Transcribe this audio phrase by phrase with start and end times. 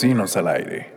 [0.00, 0.92] Vecinos al Aire.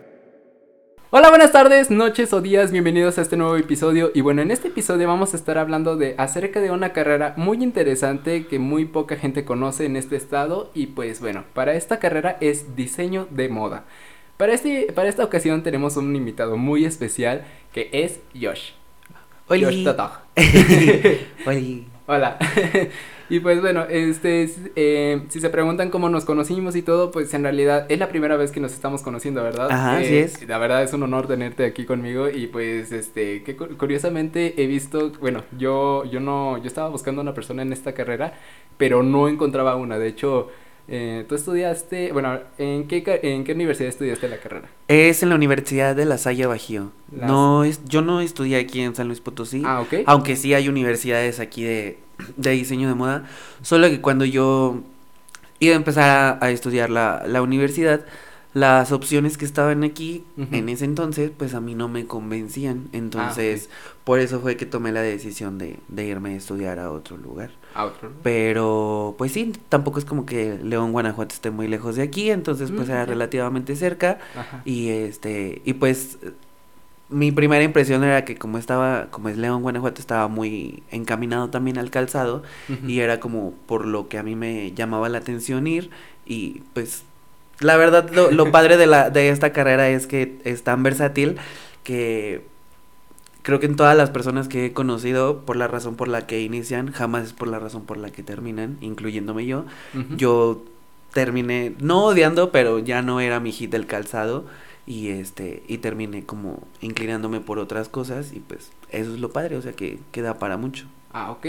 [1.10, 4.12] Hola, buenas tardes, noches o días, bienvenidos a este nuevo episodio.
[4.14, 7.64] Y bueno, en este episodio vamos a estar hablando de acerca de una carrera muy
[7.64, 10.70] interesante que muy poca gente conoce en este estado.
[10.72, 13.86] Y pues bueno, para esta carrera es diseño de moda.
[14.36, 18.70] Para, este, para esta ocasión tenemos un invitado muy especial que es Josh.
[19.48, 19.66] Hola.
[19.66, 19.84] Josh.
[21.44, 21.82] Hola.
[22.06, 22.38] Hola.
[23.34, 24.46] Y pues bueno, este,
[24.76, 28.36] eh, si se preguntan cómo nos conocimos y todo, pues en realidad es la primera
[28.36, 29.68] vez que nos estamos conociendo, ¿verdad?
[29.72, 30.48] Ajá, Eh, así es.
[30.48, 34.66] La verdad es un honor tenerte aquí conmigo y pues este, que cu- curiosamente he
[34.66, 38.34] visto, bueno, yo, yo no, yo estaba buscando una persona en esta carrera,
[38.76, 39.98] pero no encontraba una.
[39.98, 40.48] De hecho,
[40.88, 44.68] eh, tú estudiaste, bueno, ¿en qué, ¿en qué universidad estudiaste la carrera?
[44.88, 46.90] Es en la Universidad de La Salle Bajío.
[47.16, 49.94] Las- No es, yo no estudié aquí en San Luis Potosí, Ah, ok.
[50.06, 51.98] aunque sí hay universidades aquí de,
[52.36, 53.24] de diseño de moda.
[53.62, 54.82] Solo que cuando yo
[55.60, 58.04] iba a empezar a, a estudiar la, la universidad,
[58.54, 62.88] las opciones que estaban aquí en ese entonces, pues a mí no me convencían.
[62.92, 63.70] Entonces,
[64.04, 67.50] por eso fue que tomé la decisión de, de irme a estudiar a otro lugar.
[67.74, 68.10] A otro.
[68.10, 68.16] ¿no?
[68.22, 72.70] Pero, pues sí, tampoco es como que León, Guanajuato esté muy lejos de aquí, entonces
[72.70, 74.18] pues Mm, era relativamente cerca.
[74.34, 74.62] Ajá.
[74.64, 76.18] Y este, y pues
[77.08, 81.76] mi primera impresión era que como estaba, como es León, Guanajuato, estaba muy encaminado también
[81.78, 82.42] al calzado
[82.86, 85.90] y era como por lo que a mí me llamaba la atención ir
[86.24, 87.02] y pues
[87.60, 91.36] la verdad lo, lo padre de la de esta carrera es que es tan versátil
[91.84, 92.44] que
[93.42, 96.42] creo que en todas las personas que he conocido por la razón por la que
[96.42, 99.64] inician jamás es por la razón por la que terminan incluyéndome yo.
[100.16, 100.62] Yo
[101.12, 104.46] terminé no odiando pero ya no era mi hit del calzado
[104.86, 109.56] y este y terminé como inclinándome por otras cosas y pues eso es lo padre
[109.56, 110.86] o sea que queda para mucho.
[111.12, 111.46] Ah, ok.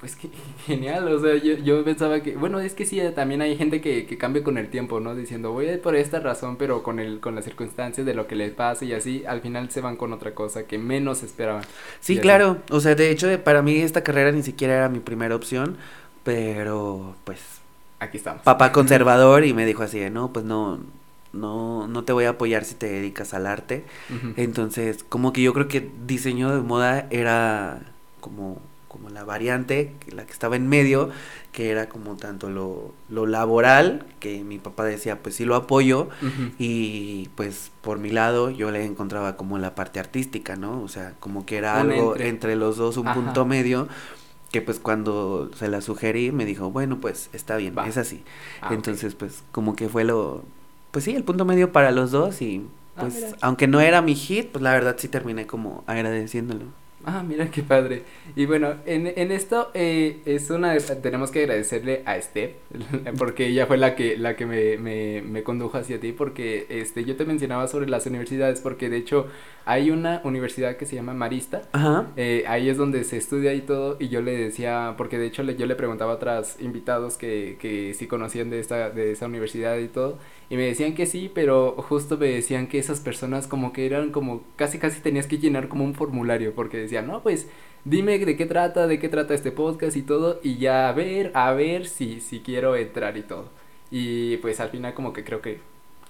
[0.00, 0.28] Pues qué
[0.66, 3.80] genial, o sea, yo, yo pensaba que, bueno, es que sí, eh, también hay gente
[3.80, 5.14] que, que cambia con el tiempo, ¿no?
[5.14, 8.26] Diciendo, voy a ir por esta razón, pero con el, con las circunstancias de lo
[8.26, 11.66] que les pasa y así, al final se van con otra cosa que menos esperaban.
[12.00, 12.20] Sí, así.
[12.20, 12.58] claro.
[12.70, 15.76] O sea, de hecho, para mí esta carrera ni siquiera era mi primera opción,
[16.24, 17.40] pero pues
[18.00, 18.42] Aquí estamos.
[18.44, 20.80] papá conservador y me dijo así de, no, pues no,
[21.32, 23.84] no, no te voy a apoyar si te dedicas al arte.
[24.36, 27.80] Entonces, como que yo creo que diseño de moda era
[28.20, 31.10] como, como la variante, que- la que estaba en medio,
[31.52, 36.08] que era como tanto lo, lo laboral, que mi papá decía, pues sí lo apoyo,
[36.58, 40.82] y pues por mi lado yo le encontraba como la parte artística, ¿no?
[40.82, 42.28] O sea, como que era Un algo entre.
[42.28, 43.14] entre, los dos, un Ajá.
[43.20, 43.88] punto medio,
[44.52, 47.86] que pues cuando se la sugerí me dijo, bueno, pues está bien, Va.
[47.86, 48.22] es así.
[48.62, 48.70] Ah.
[48.72, 50.42] Entonces, pues como que fue lo,
[50.90, 52.66] pues sí, el punto medio para los dos y
[52.96, 56.64] Ah, pues aunque no era mi hit, pues la verdad sí terminé como agradeciéndolo.
[57.10, 58.02] Ah, mira qué padre.
[58.36, 62.50] Y bueno, en, en esto eh, es una tenemos que agradecerle a Steph
[63.18, 67.06] porque ella fue la que la que me, me, me condujo hacia ti porque este
[67.06, 69.26] yo te mencionaba sobre las universidades porque de hecho
[69.64, 72.08] hay una universidad que se llama Marista Ajá.
[72.16, 75.42] eh, ahí es donde se estudia y todo, y yo le decía, porque de hecho
[75.42, 79.26] le- yo le preguntaba a otros invitados que, que sí conocían de esta, de esa
[79.26, 80.18] universidad y todo,
[80.50, 84.10] y me decían que sí, pero justo me decían que esas personas como que eran
[84.10, 87.48] como, casi casi tenías que llenar como un formulario, porque decían, no, pues
[87.84, 91.32] dime de qué trata, de qué trata este podcast y todo, y ya a ver,
[91.34, 93.50] a ver si, si quiero entrar y todo.
[93.90, 95.60] Y pues al final como que creo que,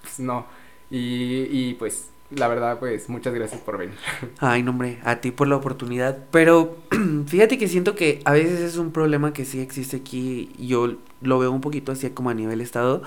[0.01, 0.45] pues no,
[0.89, 3.97] y, y pues la verdad pues muchas gracias por venir.
[4.39, 6.25] Ay, no, hombre, a ti por la oportunidad.
[6.31, 6.77] Pero
[7.27, 10.51] fíjate que siento que a veces es un problema que sí existe aquí.
[10.57, 13.01] Yo lo veo un poquito así como a nivel estado,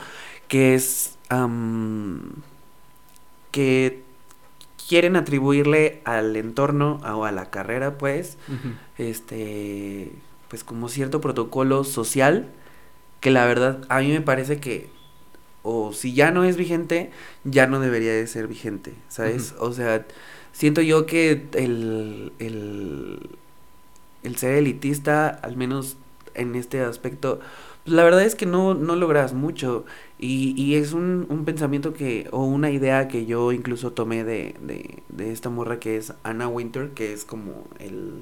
[0.49, 1.19] que es
[3.51, 4.03] que
[4.89, 8.37] quieren atribuirle al entorno o a la carrera, pues,
[8.99, 10.13] este,
[10.49, 12.49] pues como cierto protocolo social,
[13.21, 14.91] que la verdad a mí me parece que
[15.63, 17.11] o si ya no es vigente,
[17.45, 19.55] ya no debería de ser vigente, ¿sabes?
[19.61, 20.05] O sea,
[20.53, 23.31] siento yo que el, el,
[24.25, 25.97] el ser elitista, al menos
[26.35, 27.41] en este aspecto,
[27.85, 29.85] pues la verdad es que no, no logras mucho.
[30.19, 34.55] Y, y es un, un pensamiento que, o una idea que yo incluso tomé de,
[34.61, 38.13] de, de esta morra que es Anna Winter, que es como el,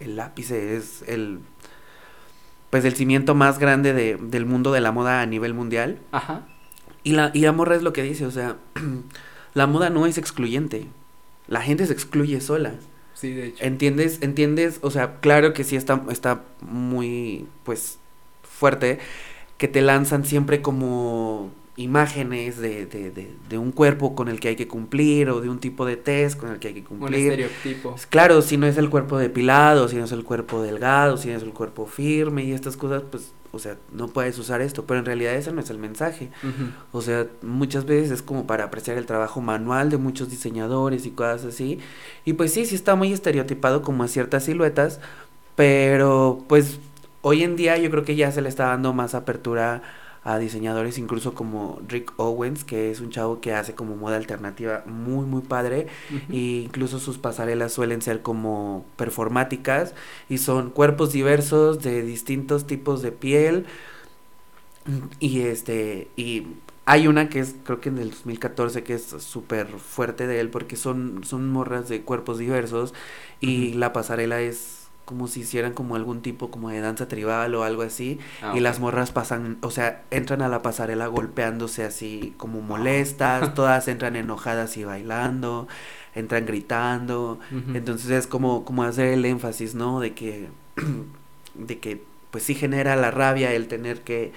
[0.00, 1.40] el ápice, es el
[2.74, 6.00] pues el cimiento más grande de, del mundo de la moda a nivel mundial.
[6.10, 6.44] Ajá.
[7.04, 8.56] Y la, y la morra es lo que dice, o sea,
[9.54, 10.88] la moda no es excluyente.
[11.46, 12.74] La gente se excluye sola.
[13.12, 13.62] Sí, de hecho.
[13.62, 14.18] ¿Entiendes?
[14.22, 14.80] ¿Entiendes?
[14.82, 18.00] O sea, claro que sí está, está muy, pues,
[18.54, 18.98] fuerte,
[19.58, 24.48] que te lanzan siempre como imágenes de, de, de, de un cuerpo con el que
[24.48, 26.86] hay que cumplir o de un tipo de test con el que hay que Un
[27.00, 27.32] cumplir.
[27.32, 27.90] estereotipo.
[27.90, 31.28] Pues Claro, si no es el cuerpo depilado, si no es el cuerpo delgado, si
[31.30, 34.84] no es el cuerpo firme y estas cosas, pues o sea, no puedes usar esto,
[34.84, 36.28] pero en realidad ese no es el mensaje.
[36.90, 41.12] O sea, muchas veces es como para apreciar el trabajo manual de muchos diseñadores y
[41.12, 41.78] cosas así.
[42.24, 44.98] Y pues sí, sí está muy estereotipado como a ciertas siluetas,
[45.54, 46.78] pero pues
[47.24, 49.82] hoy en día yo creo que ya se le está dando más apertura
[50.24, 54.82] a diseñadores incluso como Rick Owens, que es un chavo que hace como moda alternativa
[54.86, 55.86] muy muy padre.
[56.10, 56.32] Ujú.
[56.32, 59.94] y incluso sus pasarelas suelen ser como performáticas
[60.28, 63.66] y son cuerpos diversos de distintos tipos de piel.
[65.18, 66.46] Y este y
[66.84, 70.50] hay una que es creo que en el 2014 que es súper fuerte de él
[70.50, 72.92] porque son son morras de cuerpos diversos
[73.40, 77.62] y la pasarela es como si hicieran como algún tipo como de danza tribal o
[77.64, 82.34] algo así Ah, y las morras pasan, o sea, entran a la pasarela golpeándose así
[82.36, 85.68] como molestas, todas entran enojadas y bailando,
[86.14, 87.38] entran gritando,
[87.74, 90.00] entonces es como, como hacer el énfasis, ¿no?
[90.00, 90.48] De que,
[91.54, 94.32] de que pues sí genera la rabia el tener que,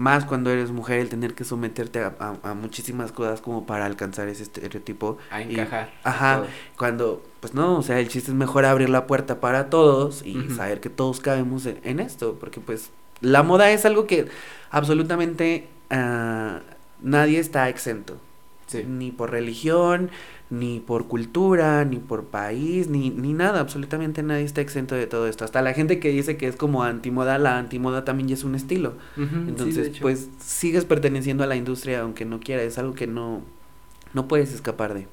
[0.00, 3.84] más cuando eres mujer, el tener que someterte a, a- a muchísimas cosas como para
[3.84, 5.18] alcanzar ese estereotipo.
[5.30, 5.92] A y- encajar.
[6.04, 6.46] ajá, todo.
[6.78, 10.48] cuando, pues no, o sea, el chiste es mejor abrir la puerta para todos y
[10.56, 14.28] saber que todos cabemos en, en esto, porque pues la moda es algo que
[14.70, 16.60] absolutamente ah,
[17.02, 18.16] nadie está exento,
[18.66, 18.84] Sí.
[18.86, 20.10] ni por religión,
[20.50, 25.28] ni por cultura, ni por país, ni, ni nada, absolutamente nadie está exento de todo
[25.28, 25.44] esto.
[25.44, 28.56] Hasta la gente que dice que es como antimoda, la antimoda también ya es un
[28.56, 28.94] estilo.
[29.16, 33.42] Entonces, pues sigues perteneciendo a la industria aunque no quieras, es algo que no,
[34.12, 35.06] no puedes escapar de.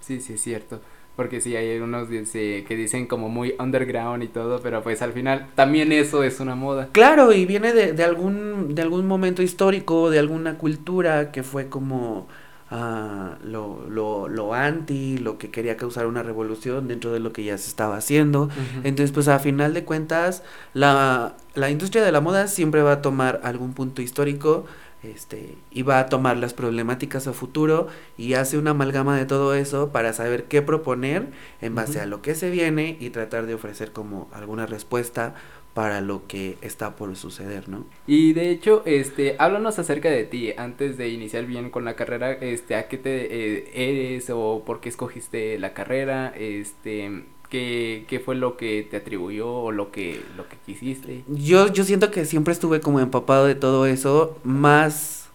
[0.00, 0.80] Sí, sí, es cierto.
[1.14, 5.46] Porque sí, hay unos que dicen como muy underground y todo, pero pues al final
[5.54, 6.88] también eso es una moda.
[6.90, 11.68] Claro, y viene de, de algún, de algún momento histórico, de alguna cultura que fue
[11.68, 12.28] como
[12.72, 17.44] ah, lo, lo, lo anti, lo que quería causar una revolución dentro de lo que
[17.44, 18.48] ya se estaba haciendo.
[18.82, 20.42] Entonces, pues a final de cuentas,
[20.74, 24.64] la, la industria de la moda siempre va a tomar algún punto histórico
[25.02, 29.54] este, y va a tomar las problemáticas a futuro y hace una amalgama de todo
[29.54, 33.54] eso para saber qué proponer en base a lo que se viene y tratar de
[33.54, 35.34] ofrecer como alguna respuesta
[35.74, 37.86] para lo que está por suceder, ¿no?
[38.06, 42.32] Y de hecho, este, háblanos acerca de ti, antes de iniciar bien con la carrera,
[42.32, 48.20] este, a qué te eh, eres o por qué escogiste la carrera, este, qué, qué
[48.20, 51.24] fue lo que te atribuyó o lo que, lo que quisiste.
[51.28, 55.30] Yo, yo siento que siempre estuve como empapado de todo eso, más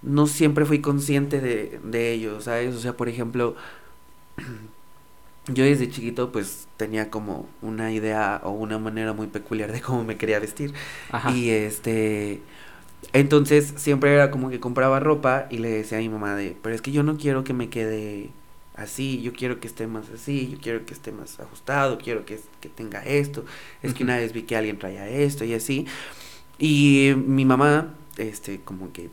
[0.00, 2.74] no siempre fui consciente de, de ello, ¿sabes?
[2.74, 3.56] O sea, por ejemplo,
[5.48, 10.04] yo desde chiquito pues tenía como una idea o una manera muy peculiar de cómo
[10.04, 10.72] me quería vestir.
[11.10, 11.30] Ajá.
[11.32, 12.40] Y este,
[13.12, 16.74] entonces siempre era como que compraba ropa y le decía a mi mamá de, pero
[16.74, 18.30] es que yo no quiero que me quede
[18.74, 22.40] así, yo quiero que esté más así, yo quiero que esté más ajustado, quiero que,
[22.60, 23.44] que tenga esto,
[23.82, 25.86] es que una vez vi que alguien traía esto y así.
[26.58, 29.10] Y mi mamá, este, como que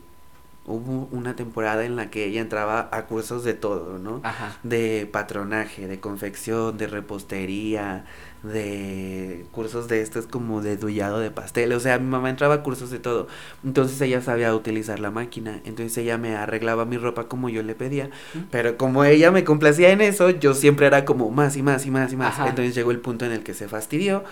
[0.70, 4.20] hubo una temporada en la que ella entraba a cursos de todo, ¿no?
[4.24, 4.56] Ajá.
[4.62, 8.04] de patronaje, de confección, de repostería,
[8.42, 12.62] de cursos de estos como de dullado de pastel, o sea, mi mamá entraba a
[12.62, 13.28] cursos de todo,
[13.64, 17.74] entonces ella sabía utilizar la máquina, entonces ella me arreglaba mi ropa como yo le
[17.74, 18.38] pedía, Mm.
[18.50, 21.90] pero como ella me complacía en eso, yo siempre era como más y más y
[21.90, 22.48] más y más, Ajá.
[22.48, 24.24] entonces llegó el punto en el que se fastidió,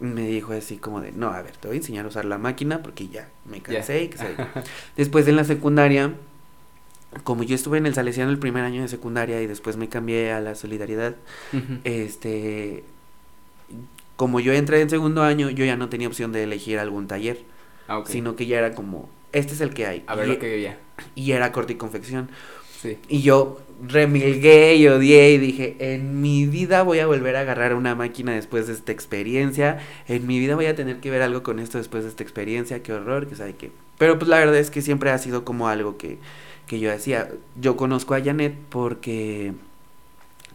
[0.00, 2.38] me dijo así como de, no, a ver, te voy a enseñar a usar la
[2.38, 4.34] máquina porque ya me cansé y que se...
[4.96, 6.14] Después en la secundaria,
[7.22, 10.32] como yo estuve en el Salesiano el primer año de secundaria y después me cambié
[10.32, 11.14] a la Solidaridad,
[11.84, 12.84] este,
[14.16, 17.44] como yo entré en segundo año, yo ya no tenía opción de elegir algún taller,
[17.88, 20.04] Ah, sino que ya era como, este es el que hay.
[20.06, 20.78] A ver y, lo que veía.
[21.14, 22.30] y era corte y confección.
[22.84, 22.98] Sí.
[23.08, 27.74] Y yo remilgué y odié y dije, en mi vida voy a volver a agarrar
[27.74, 31.42] una máquina después de esta experiencia, en mi vida voy a tener que ver algo
[31.42, 33.70] con esto después de esta experiencia, qué horror, que sabe qué.
[33.96, 36.18] Pero pues la verdad es que siempre ha sido como algo que,
[36.66, 37.30] que yo hacía.
[37.58, 39.54] Yo conozco a Janet porque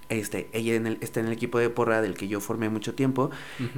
[0.10, 2.94] este, ella en el, está en el equipo de porra del que yo formé mucho
[2.94, 3.32] tiempo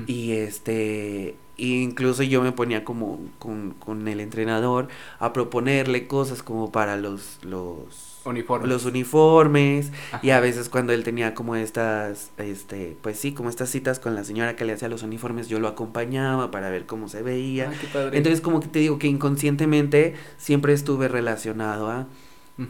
[0.07, 4.87] y este incluso yo me ponía como con, con el entrenador
[5.19, 8.69] a proponerle cosas como para los los Uniformes.
[8.69, 13.69] los uniformes y a veces cuando él tenía como estas este pues sí como estas
[13.69, 17.09] citas con la señora que le hacía los uniformes yo lo acompañaba para ver cómo
[17.09, 18.17] se veía Ah, qué padre.
[18.17, 22.07] entonces como que te digo que inconscientemente siempre estuve relacionado a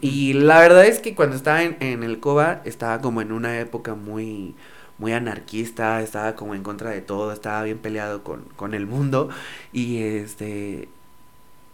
[0.00, 3.60] y la verdad es que cuando estaba en, en el COBA estaba como en una
[3.60, 4.54] época muy
[4.98, 9.28] muy anarquista, estaba como en contra de todo, estaba bien peleado con, con el mundo
[9.72, 10.88] y este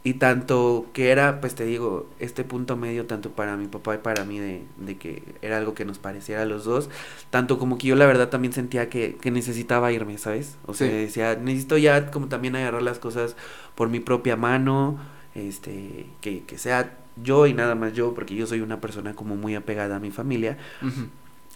[0.08, 3.98] y tanto que era, pues te digo, este punto medio tanto para mi papá y
[3.98, 6.88] para mí de, de que era algo que nos pareciera a los dos,
[7.30, 10.56] tanto como que yo la verdad también sentía que, que necesitaba irme, ¿sabes?
[10.66, 10.94] O sea, Sí.
[10.94, 13.36] decía, necesito ya como también agarrar las cosas
[13.74, 14.98] por mi propia mano,
[15.34, 19.36] este, que, que sea yo y nada más yo, porque yo soy una persona como
[19.36, 20.56] muy apegada a mi familia,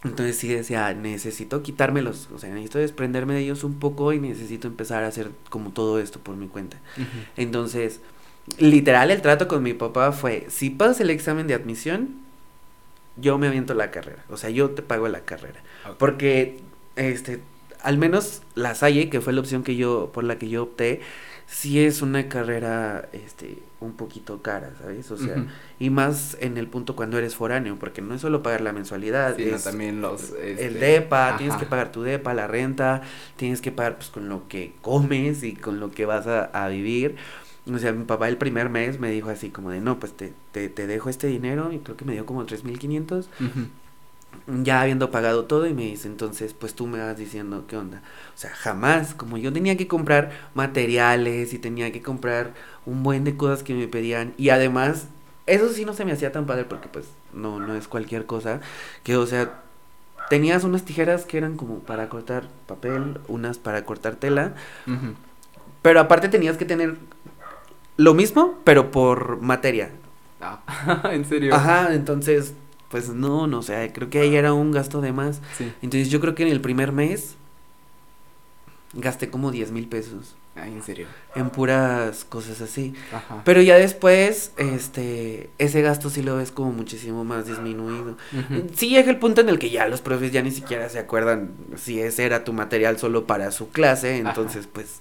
[0.05, 4.67] entonces sí decía, necesito quitármelos, o sea, necesito desprenderme de ellos un poco y necesito
[4.67, 6.79] empezar a hacer como todo esto por mi cuenta.
[7.37, 8.01] Entonces,
[8.59, 12.23] literal el trato con mi papá fue, si pasas el examen de admisión,
[13.17, 15.61] yo me aviento la carrera, o sea, yo te pago la carrera.
[15.99, 16.61] Porque,
[16.97, 17.41] este,
[17.81, 21.01] al menos la Salle, que fue la opción que yo, por la que yo opté,
[21.47, 25.11] sí es una carrera, este, un poquito cara, ¿sabes?
[25.11, 25.45] O sea,
[25.79, 29.37] y más en el punto cuando eres foráneo, porque no es solo pagar la mensualidad,
[29.37, 33.03] Sí, no, es también los, el este, DEPA, tienes que pagar tu DEPA, la renta,
[33.37, 36.69] tienes que pagar pues con lo que comes y con lo que vas a, a
[36.69, 37.17] vivir.
[37.71, 40.33] O sea, mi papá el primer mes me dijo así como de, no, pues te,
[40.51, 44.63] te, te dejo este dinero y creo que me dio como 3.500 Ujú.
[44.63, 48.03] ya habiendo pagado todo y me dice, entonces, pues tú me vas diciendo qué onda.
[48.35, 52.55] O sea, jamás, como yo tenía que comprar materiales y tenía que comprar
[52.85, 55.07] un buen de cosas que me pedían y además,
[55.47, 58.61] eso sí no se me hacía tan padre porque pues no, no es cualquier cosa,
[59.05, 59.63] que o sea,
[60.31, 64.55] tenías unas tijeras que eran como para cortar papel, unas para cortar tela,
[65.83, 66.97] pero aparte tenías que tener
[68.03, 69.91] lo mismo, pero por materia.
[70.41, 70.61] Ah,
[71.13, 71.55] ¿En serio?
[71.55, 72.55] Ajá, entonces,
[72.91, 75.41] pues no, no, o sea, creo que ahí era un gasto de más.
[75.57, 75.73] Sí.
[75.83, 77.37] Entonces yo creo que en el primer mes
[78.95, 81.07] gasté como 10 mil pesos Ay, en serio.
[81.35, 82.95] en puras cosas así.
[83.13, 83.41] Ajá.
[83.45, 88.19] Pero ya después, este, ese gasto sí lo ves como muchísimo más disminuido.
[88.75, 91.53] Sí llega el punto en el que ya los profes ya ni siquiera se acuerdan
[91.77, 94.29] si ese era tu material solo para su clase, Ajá.
[94.29, 95.01] entonces pues,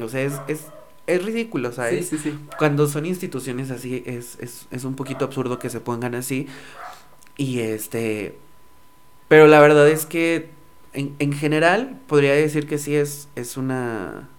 [0.00, 0.66] o sea, es, es,
[1.06, 2.04] es ridículo, Sí, ¿sabes?
[2.04, 2.38] sí, sí.
[2.58, 6.46] Cuando son instituciones así, es, es, es un poquito absurdo que se pongan así.
[7.36, 8.38] Y este.
[9.28, 10.50] Pero la verdad es que
[10.94, 14.30] en, en general podría decir que sí es, es una.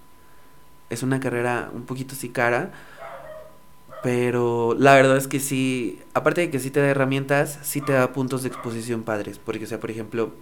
[0.90, 2.72] Es una carrera un poquito sí cara.
[4.02, 6.02] Pero la verdad es que sí.
[6.14, 9.40] Aparte de que sí te da herramientas, sí te da puntos de exposición padres.
[9.40, 10.34] Porque, o sea, por ejemplo.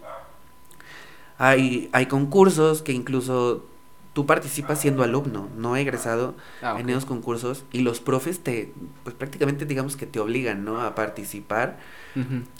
[1.37, 3.65] Hay, hay concursos que incluso
[4.13, 9.15] tú participas siendo alumno, no egresado Ah, en esos concursos y los profes te, pues
[9.15, 10.81] prácticamente digamos que te obligan, ¿no?
[10.81, 11.79] A participar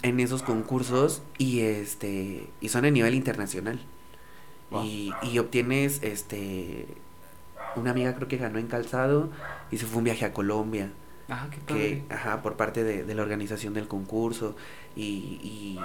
[0.02, 3.80] en esos concursos y este, y son a nivel internacional.
[4.70, 4.84] Wow.
[4.84, 6.86] Y, y obtienes, este,
[7.76, 9.30] una amiga creo que ganó en calzado
[9.70, 10.90] y se fue un viaje a Colombia,
[11.28, 12.04] Ah, qué que, padre.
[12.10, 14.56] ajá, por parte de, de la organización del concurso
[14.96, 15.02] y,
[15.42, 15.78] y,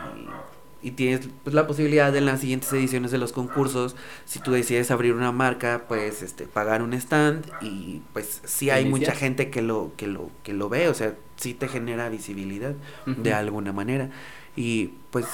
[0.88, 4.53] y tienes pues, la posibilidad de en las siguientes ediciones de los concursos, si tú
[4.53, 9.50] decides abrir una marca, pues este pagar un stand y pues sí hay mucha gente
[9.50, 12.74] que lo que lo que lo ve, o sea, sí te genera visibilidad
[13.06, 14.10] de alguna manera.
[14.56, 15.25] Y pues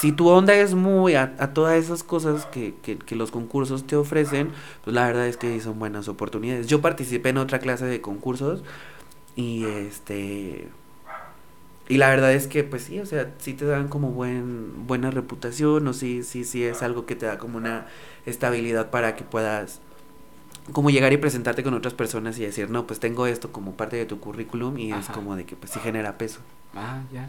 [0.00, 3.86] si tu onda es muy a, a todas esas cosas que, que, que los concursos
[3.86, 4.50] te ofrecen,
[4.84, 6.66] pues la verdad es que son buenas oportunidades.
[6.66, 8.62] Yo participé en otra clase de concursos
[9.34, 10.68] y este
[11.88, 15.10] y la verdad es que pues sí, o sea, sí te dan como buen buena
[15.10, 17.86] reputación o sí sí sí es algo que te da como una
[18.26, 19.80] estabilidad para que puedas
[20.72, 23.96] como llegar y presentarte con otras personas y decir, "No, pues tengo esto como parte
[23.96, 26.40] de tu currículum" y es como de que pues sí genera peso.
[26.74, 27.28] Ah, ya.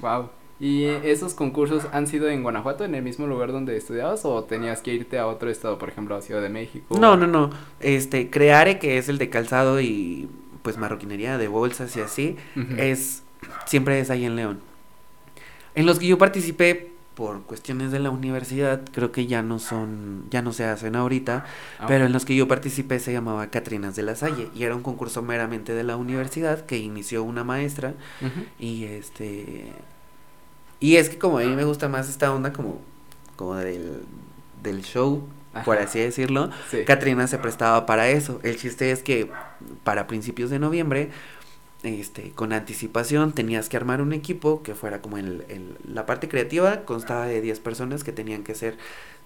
[0.00, 0.30] Wow.
[0.58, 4.80] ¿Y esos concursos han sido en Guanajuato, en el mismo lugar donde estudiabas, o tenías
[4.80, 6.96] que irte a otro estado, por ejemplo, a Ciudad de México?
[7.00, 7.50] No, no, no.
[7.80, 10.28] Este, Creare, que es el de calzado y
[10.62, 12.36] pues marroquinería de bolsas y así,
[12.78, 13.21] es
[13.66, 14.60] siempre es ahí en León.
[15.74, 20.24] En los que yo participé por cuestiones de la universidad, creo que ya no son,
[20.30, 21.44] ya no se hacen ahorita,
[21.78, 24.74] Ah, pero en los que yo participé se llamaba Catrinas de la Salle y era
[24.74, 27.94] un concurso meramente de la universidad que inició una maestra
[28.58, 29.72] y este
[30.80, 32.80] y es que como a mí me gusta más esta onda como
[33.36, 34.02] como del
[34.62, 35.28] del show,
[35.66, 36.84] por así decirlo, Sí.
[36.86, 38.40] Catrina se prestaba para eso.
[38.42, 39.30] El chiste es que
[39.84, 41.10] para principios de noviembre,
[41.82, 46.28] este, con anticipación tenías que armar un equipo que fuera como el, el- la parte
[46.28, 48.76] creativa, constaba de 10 personas que tenían que ser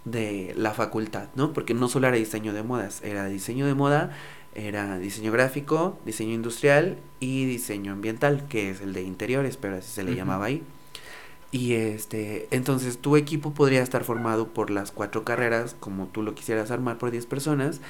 [0.04, 1.52] de la facultad, ¿no?
[1.52, 4.16] Porque no solo era diseño de modas, era diseño de moda,
[4.54, 9.90] era diseño gráfico, diseño industrial y diseño ambiental, que es el de interiores, pero así
[9.90, 10.62] se le llamaba ahí.
[11.52, 16.34] Y este, entonces tu equipo podría estar formado por las cuatro carreras, como tú lo
[16.34, 17.80] quisieras armar por 10 personas.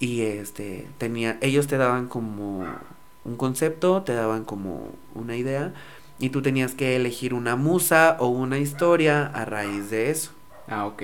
[0.00, 2.66] Y este, tenía, ellos te daban como
[3.24, 5.72] un concepto, te daban como una idea,
[6.18, 10.32] y tú tenías que elegir una musa o una historia a raíz de eso.
[10.68, 11.02] Ah, ok.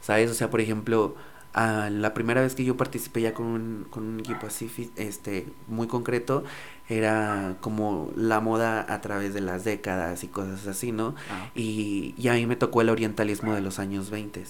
[0.00, 0.30] ¿Sabes?
[0.30, 1.14] O sea, por ejemplo,
[1.52, 5.46] a la primera vez que yo participé ya con un, con un equipo así, este,
[5.68, 6.44] muy concreto,
[6.88, 11.14] era como la moda a través de las décadas y cosas así, ¿no?
[11.30, 11.50] Ah.
[11.54, 14.44] Y, y, a mí me tocó el orientalismo de los años 20.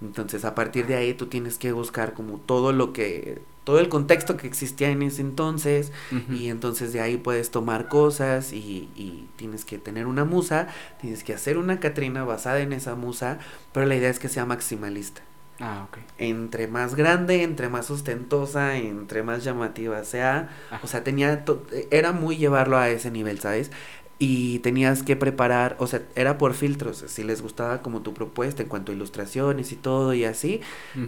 [0.00, 3.88] Entonces, a partir de ahí tú tienes que buscar como todo lo que, todo el
[3.88, 5.92] contexto que existía en ese entonces,
[6.28, 10.66] y entonces de ahí puedes tomar cosas y, y tienes que tener una musa,
[11.00, 13.38] tienes que hacer una Catrina basada en esa musa,
[13.70, 15.22] pero la idea es que sea maximalista.
[15.60, 15.98] Ah, ok.
[16.18, 20.48] Entre más grande, entre más ostentosa, entre más llamativa sea.
[20.82, 21.44] O sea, tenía.
[21.92, 23.70] Era muy llevarlo a ese nivel, ¿sabes?
[24.18, 27.04] Y tenías que preparar, o sea, era por filtros.
[27.06, 30.60] Si les gustaba como tu propuesta en cuanto a ilustraciones y todo y así,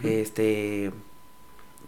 [0.05, 0.93] este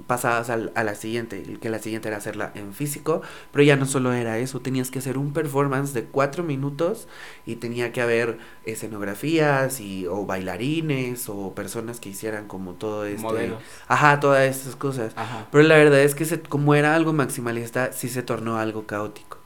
[0.06, 3.22] pasabas al, a la siguiente, que la siguiente era hacerla en físico,
[3.52, 7.08] pero ya no solo era eso, tenías que hacer un performance de cuatro minutos
[7.46, 13.22] y tenía que haber escenografías y o bailarines o personas que hicieran como todo este
[13.22, 13.62] Modelos.
[13.88, 15.12] ajá todas esas cosas.
[15.16, 15.46] Ajá.
[15.50, 19.38] pero la verdad es que se, como era algo maximalista sí se tornó algo caótico.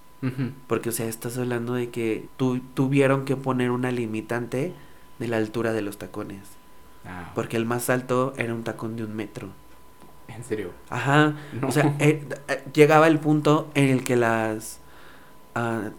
[0.67, 4.73] Porque o sea estás hablando de que tu, tuvieron que poner una limitante
[5.21, 6.41] de la altura de los tacones.
[7.05, 9.51] Ah, porque el más alto era un tacón de un metro
[10.29, 10.73] ¿En serio?
[10.89, 11.37] Ajá.
[11.67, 14.81] O sea, eh, eh, llegaba el punto en el que las.
[15.57, 15.91] Uh,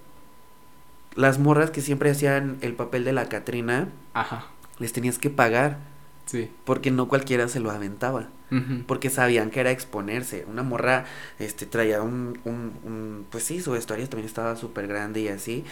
[1.15, 3.89] las morras que siempre hacían el papel de la Catrina.
[4.13, 4.45] Ajá.
[4.77, 5.79] Les tenías que pagar.
[6.25, 6.50] Sí.
[6.63, 8.27] Porque no cualquiera se lo aventaba.
[8.88, 10.45] Porque sabían que era exponerse.
[10.50, 11.05] Una morra
[11.38, 15.65] este, traía un, un, un Pues sí, su vestuario también estaba súper grande y así.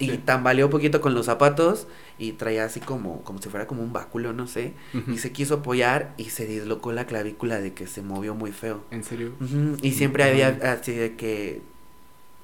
[0.00, 1.86] Y tambaleó un poquito con los zapatos
[2.18, 4.74] y traía así como, como si fuera como un báculo, no sé.
[5.08, 8.82] Y se quiso apoyar y se dislocó la clavícula de que se movió muy feo.
[8.90, 9.32] ¿En serio?
[9.82, 11.62] Y siempre había así de que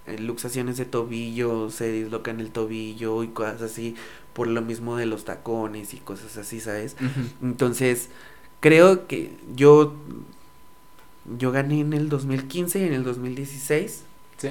[0.06, 3.96] eh, luxaciones de tobillo, se dislocan el tobillo y cosas así,
[4.32, 6.96] por lo mismo de los tacones y cosas así, ¿sabes?
[7.42, 8.08] Entonces,
[8.60, 9.94] creo que yo,
[11.38, 14.02] yo gané en el 2015 y en el 2016.
[14.36, 14.48] Sí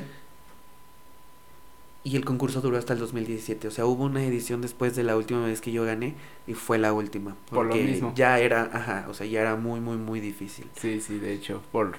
[2.05, 3.67] y el concurso duró hasta el 2017.
[3.67, 6.13] O sea, hubo una edición después de la última vez que yo gané
[6.45, 7.35] y fue la última.
[7.49, 8.13] Porque por lo mismo.
[8.15, 10.67] Ya era, ajá, o sea, ya era muy, muy, muy difícil.
[10.75, 11.97] Sí, sí, de hecho, por,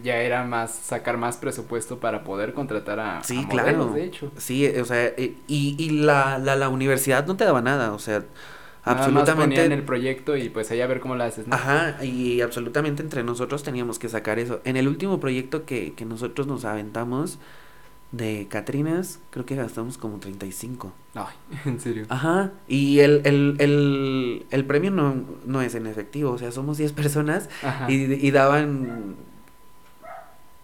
[0.00, 3.86] ya era más, sacar más presupuesto para poder contratar a, sí, claro.
[3.86, 4.30] de hecho.
[4.36, 7.98] Sí, o sea, eh, y, y la, la, la universidad no te daba nada, o
[7.98, 8.24] sea,
[8.84, 9.64] absolutamente.
[9.64, 11.56] en el proyecto y pues ahí a ver cómo lo haces, ¿no?
[11.56, 14.60] Ajá, y absolutamente entre nosotros teníamos que sacar eso.
[14.62, 17.40] En el último proyecto que, que nosotros nos aventamos,
[18.12, 20.92] de Catrinas, creo que gastamos como 35.
[21.14, 22.04] Ay, en serio.
[22.10, 25.14] Ajá, y el, el, el, el premio no,
[25.46, 27.48] no es en efectivo, o sea, somos 10 personas
[27.88, 27.94] y,
[28.26, 29.16] y, daban,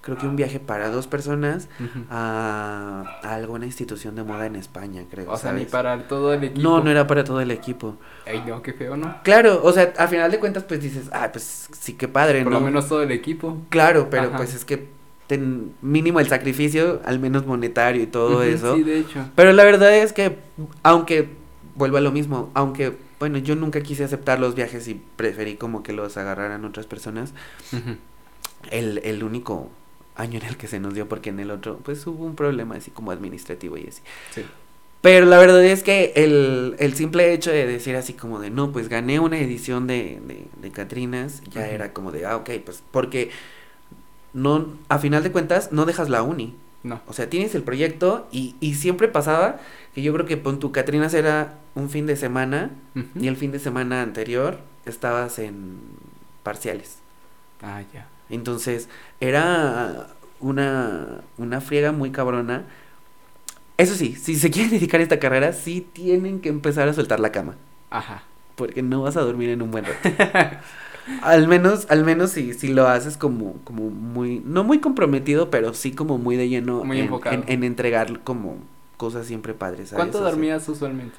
[0.02, 1.68] creo que un viaje para dos personas
[2.10, 5.30] a, a, alguna institución de moda en España, creo.
[5.30, 6.60] O sea, ni para todo el equipo.
[6.60, 7.96] No, no era para todo el equipo.
[8.26, 9.22] Ay, no, qué feo, ¿no?
[9.22, 12.52] Claro, o sea, a final de cuentas, pues dices, ah, pues sí, qué padre, Por
[12.52, 12.60] ¿no?
[12.60, 13.56] lo menos todo el equipo.
[13.70, 14.97] Claro, pero pues es que
[15.28, 18.74] ten mínimo el sacrificio, al menos monetario y todo eso.
[18.74, 19.26] Sí, de hecho.
[19.36, 20.38] Pero la verdad es que,
[20.82, 21.28] aunque,
[21.76, 25.82] vuelvo a lo mismo, aunque, bueno, yo nunca quise aceptar los viajes y preferí como
[25.82, 27.34] que los agarraran otras personas,
[28.70, 29.70] el, el único
[30.16, 32.76] año en el que se nos dio, porque en el otro, pues hubo un problema
[32.76, 34.02] así como administrativo y así.
[34.34, 34.42] Sí.
[35.02, 38.72] Pero la verdad es que el, el simple hecho de decir así como de, no,
[38.72, 42.82] pues gané una edición de, de, de Catrinas, ya era como de, ah, ok, pues
[42.90, 43.30] porque
[44.32, 46.56] no, a final de cuentas, no dejas la uni.
[46.82, 47.00] No.
[47.06, 49.58] O sea, tienes el proyecto y, y siempre pasaba
[49.94, 52.70] que yo creo que con tu Catrinas era un fin de semana
[53.18, 55.78] y el fin de semana anterior estabas en
[56.42, 56.98] parciales.
[57.62, 58.06] Ah, ya.
[58.30, 58.88] Entonces,
[59.20, 60.08] era
[60.40, 62.64] una, una friega muy cabrona.
[63.76, 67.20] Eso sí, si se quieren dedicar a esta carrera, sí tienen que empezar a soltar
[67.20, 67.56] la cama.
[67.90, 68.22] Ajá.
[68.54, 70.08] Porque no vas a dormir en un buen rato.
[71.22, 75.74] al menos, al menos si, si lo haces como, como muy, no muy comprometido, pero
[75.74, 78.58] sí como muy de lleno muy en, en, en, entregar como
[78.96, 79.90] cosas siempre padres.
[79.90, 80.04] ¿sabes?
[80.04, 81.16] ¿Cuánto dormías usualmente?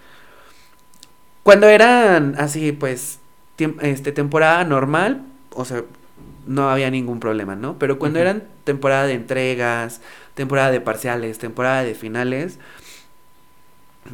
[1.44, 3.20] Cuando eran así, pues,
[3.82, 5.24] este, temporada normal,
[5.54, 5.84] o sea,
[6.46, 7.78] no había ningún problema, ¿no?
[7.80, 8.26] Pero cuando uh -huh.
[8.26, 10.02] eran temporada de entregas,
[10.36, 12.60] temporada de parciales, temporada de finales,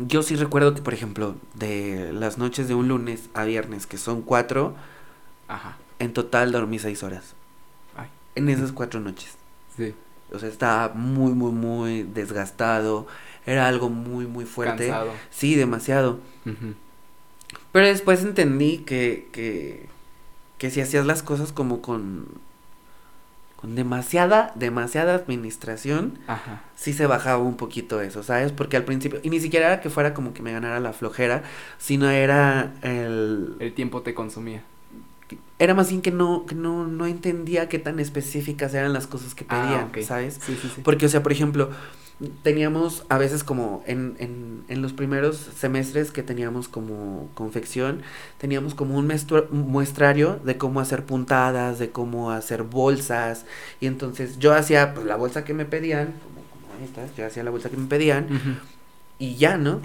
[0.08, 3.98] yo sí recuerdo que, por ejemplo, de las noches de un lunes a viernes, que
[3.98, 4.76] son cuatro,
[5.48, 5.78] Ajá.
[6.00, 7.36] En total dormí seis horas.
[7.96, 8.08] Ay.
[8.36, 9.36] En esas cuatro noches.
[9.76, 9.94] Sí.
[10.32, 13.08] O sea, estaba muy, muy, muy desgastado.
[13.46, 14.88] Era algo muy, muy fuerte.
[14.88, 15.12] Cansado.
[15.30, 16.20] Sí, demasiado.
[16.46, 16.74] Uh -huh.
[17.72, 19.88] Pero después entendí que, que,
[20.58, 22.28] que si hacías las cosas como con,
[23.56, 26.64] con demasiada, demasiada administración, Ajá.
[26.76, 28.52] sí se bajaba un poquito eso, ¿sabes?
[28.52, 31.44] Porque al principio, y ni siquiera era que fuera como que me ganara la flojera,
[31.78, 33.56] sino era el...
[33.60, 34.64] El tiempo te consumía.
[35.58, 39.36] Era más bien que no, que no, no entendía qué tan específicas eran las cosas
[39.36, 40.06] que Ah, pedían.
[40.06, 40.40] ¿sabes?
[40.42, 40.82] Sí, sí, sí.
[40.84, 41.70] Porque, o sea, por ejemplo,
[42.44, 48.02] teníamos a veces como en, en, en los primeros semestres que teníamos como confección,
[48.38, 49.08] teníamos como un,
[49.52, 53.46] muestrario de cómo hacer puntadas, de cómo hacer bolsas.
[53.82, 57.44] Y entonces yo hacía pues, la bolsa que me pedían, como, como estas, yo hacía
[57.44, 58.28] la bolsa que me pedían
[59.20, 59.80] y ya, ¿no?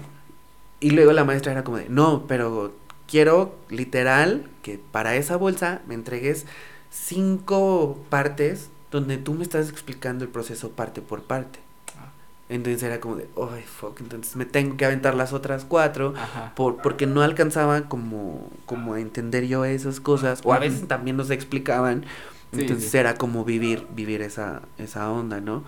[0.79, 2.73] Y luego la maestra era como de, no, pero
[3.11, 6.45] quiero literal que para esa bolsa me entregues
[6.89, 11.59] cinco partes donde tú me estás explicando el proceso parte por parte.
[11.97, 12.09] Ah.
[12.49, 16.13] Entonces era como de, ay, fuck, entonces me tengo que aventar las otras cuatro
[16.55, 21.17] por, porque no alcanzaba como, como a entender yo esas cosas, o a veces también
[21.17, 22.05] nos explicaban,
[22.53, 22.97] Sí, entonces sí.
[22.97, 25.63] era como vivir, vivir esa, esa onda, ¿no?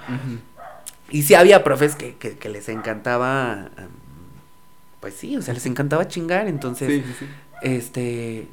[1.10, 3.70] Y sí había profes que, que, que les encantaba,
[5.04, 7.26] pues sí, o sea, les encantaba chingar, entonces, Sí, sí, sí.
[7.62, 8.48] este,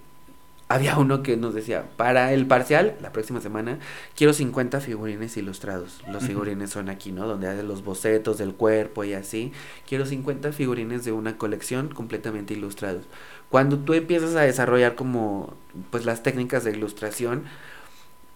[0.67, 3.79] había uno que nos decía, para el parcial, la próxima semana,
[4.17, 6.03] quiero 50 figurines ilustrados.
[6.09, 7.29] Los figurines son aquí, ¿no?
[7.29, 9.53] Donde hacen los bocetos del cuerpo y así.
[9.89, 13.05] Quiero 50 figurines de una colección completamente ilustrados.
[13.49, 15.55] Cuando tú empiezas a desarrollar como,
[15.91, 17.45] pues, las técnicas de ilustración,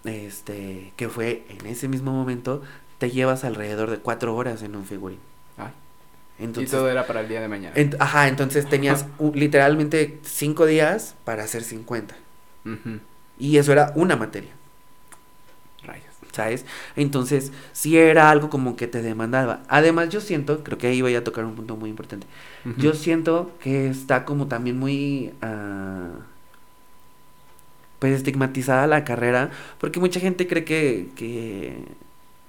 [0.05, 2.63] este, que fue en ese mismo momento,
[2.99, 5.19] te llevas alrededor de cuatro horas en un figurín.
[6.41, 7.75] Entonces, y todo era para el día de mañana.
[7.77, 12.17] ent- ajá, entonces tenías literalmente cinco días para hacer 50.
[12.65, 13.01] Ujú.
[13.39, 14.51] Y eso era una materia,
[15.87, 16.15] Rayos.
[16.33, 16.65] ¿sabes?
[16.97, 19.63] Entonces, sí era algo como que te demandaba.
[19.69, 22.27] Además, yo siento, creo que ahí voy a tocar un punto muy importante.
[22.79, 25.33] Yo siento que está como también muy...
[25.43, 26.11] ah,
[27.99, 31.85] pues estigmatizada la carrera, porque mucha gente cree que, que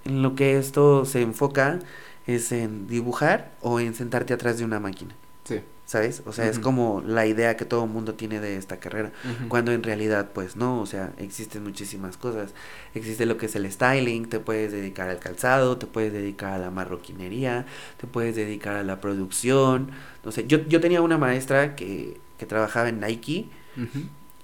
[0.06, 1.80] en lo que esto se enfoca
[2.28, 5.62] es en dibujar o en sentarte atrás de una máquina, Sí.
[5.86, 6.24] ¿sabes?
[6.26, 9.12] O sea, es como la idea que todo el mundo tiene de esta carrera.
[9.48, 12.56] Cuando en realidad, pues no, o sea, existen muchísimas cosas.
[12.96, 16.58] Existe lo que es el styling, te puedes dedicar al calzado, te puedes dedicar a
[16.58, 19.92] la marroquinería, te puedes dedicar a la producción.
[20.24, 23.50] No sé, yo, yo tenía una maestra que, que trabajaba en Nike.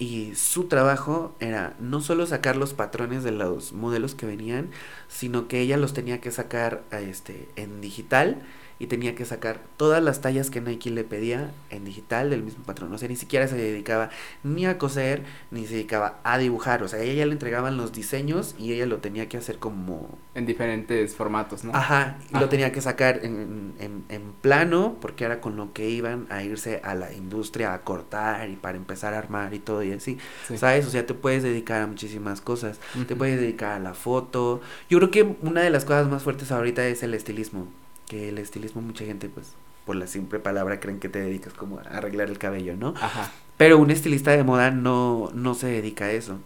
[0.02, 4.72] Y su trabajo era no solo sacar los patrones de los modelos que venían,
[5.08, 8.42] sino que ella los tenía que sacar este, en digital
[8.82, 12.64] y tenía que sacar todas las tallas que Nike le pedía en digital del mismo
[12.64, 12.92] patrón.
[12.94, 14.10] O sea, ni siquiera se dedicaba
[14.44, 16.84] ni a coser, ni se dedicaba a dibujar.
[16.84, 19.60] O sea, a ella ya le entregaban los diseños y ella lo tenía que hacer
[19.60, 21.72] como En diferentes formatos, ¿no?
[21.76, 25.90] Ajá, y lo tenía que sacar en, en, en plano porque era con lo que
[25.90, 29.84] iban a irse a la industria a cortar y para empezar a armar y todo
[29.84, 30.18] y así,
[30.48, 30.58] Sí.
[30.58, 30.88] ¿sabes?
[30.88, 34.62] O sea, te puedes dedicar a muchísimas cosas, te puedes dedicar a la foto.
[34.90, 37.68] Yo creo que una de las cosas más fuertes ahorita es el estilismo,
[38.12, 39.54] que el estilismo mucha gente pues
[39.86, 42.94] por la simple palabra creen que te dedicas como a arreglar el cabello, ¿no?
[43.02, 43.32] Ajá.
[43.58, 46.38] Pero un estilista de moda no, no se dedica a eso.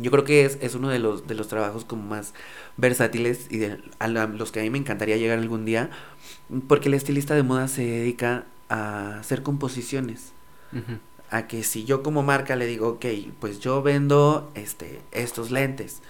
[0.00, 2.34] Yo creo que es, es uno de los, de los trabajos como más
[2.76, 5.90] versátiles y de a la- los que a mí me encantaría llegar algún día,
[6.68, 10.32] porque el estilista de moda se dedica a hacer composiciones,
[11.30, 13.06] a que si yo como marca le digo, ok,
[13.40, 16.00] pues yo vendo este, estos lentes,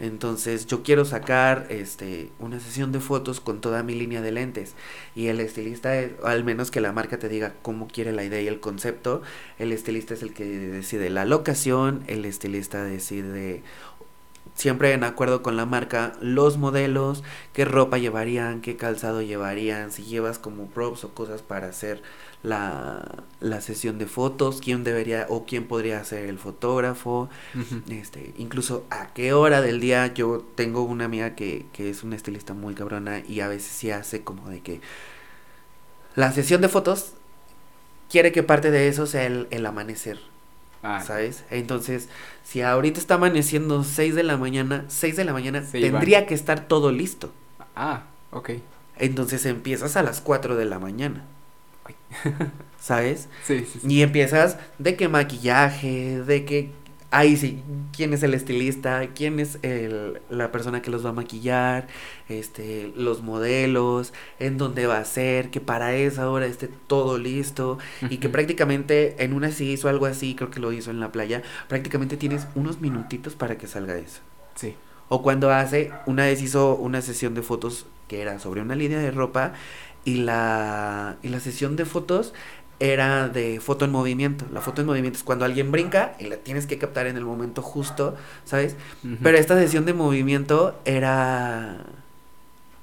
[0.00, 4.74] Entonces yo quiero sacar este, una sesión de fotos con toda mi línea de lentes.
[5.14, 8.24] Y el estilista, es- o al menos que la marca te diga cómo quiere la
[8.24, 9.22] idea y el concepto,
[9.58, 13.62] el estilista es el que decide la locación, el estilista decide
[14.54, 20.02] siempre en acuerdo con la marca los modelos, qué ropa llevarían, qué calzado llevarían, si
[20.04, 22.02] llevas como props o cosas para hacer
[22.42, 27.28] la, la sesión de fotos, quién debería o quién podría ser el fotógrafo,
[27.90, 32.16] este, incluso a qué hora del día yo tengo una amiga que, que es una
[32.16, 34.80] estilista muy cabrona y a veces sí hace como de que
[36.14, 37.14] la sesión de fotos
[38.10, 40.20] quiere que parte de eso sea el, el amanecer,
[40.82, 41.44] Ah, ¿sabes?
[41.50, 42.08] Entonces,
[42.44, 46.68] si ahorita está amaneciendo 6 de la mañana, 6 de la mañana tendría que estar
[46.68, 47.32] todo listo.
[47.74, 48.50] ah, ok.
[48.96, 51.24] Entonces empiezas a las 4 de la mañana.
[52.80, 53.28] ¿Sabes?
[53.44, 53.88] Sí, sí, sí.
[53.88, 56.72] Y empiezas de qué maquillaje, de qué...
[57.10, 57.62] Ahí sí,
[57.96, 61.86] quién es el estilista, quién es el, la persona que los va a maquillar,
[62.28, 67.78] este, los modelos, en dónde va a ser, que para esa hora esté todo listo
[68.10, 71.10] y que prácticamente en una sí hizo algo así, creo que lo hizo en la
[71.10, 74.20] playa, prácticamente tienes unos minutitos para que salga eso.
[74.54, 74.76] Sí.
[75.08, 78.98] O cuando hace, una vez hizo una sesión de fotos que era sobre una línea
[78.98, 79.52] de ropa
[80.08, 82.32] y la, y la sesión de fotos
[82.80, 84.46] era de foto en movimiento.
[84.52, 87.26] La foto en movimiento es cuando alguien brinca y la tienes que captar en el
[87.26, 88.16] momento justo,
[88.46, 88.76] ¿sabes?
[89.04, 89.16] Ujú.
[89.22, 91.84] Pero esta sesión de movimiento era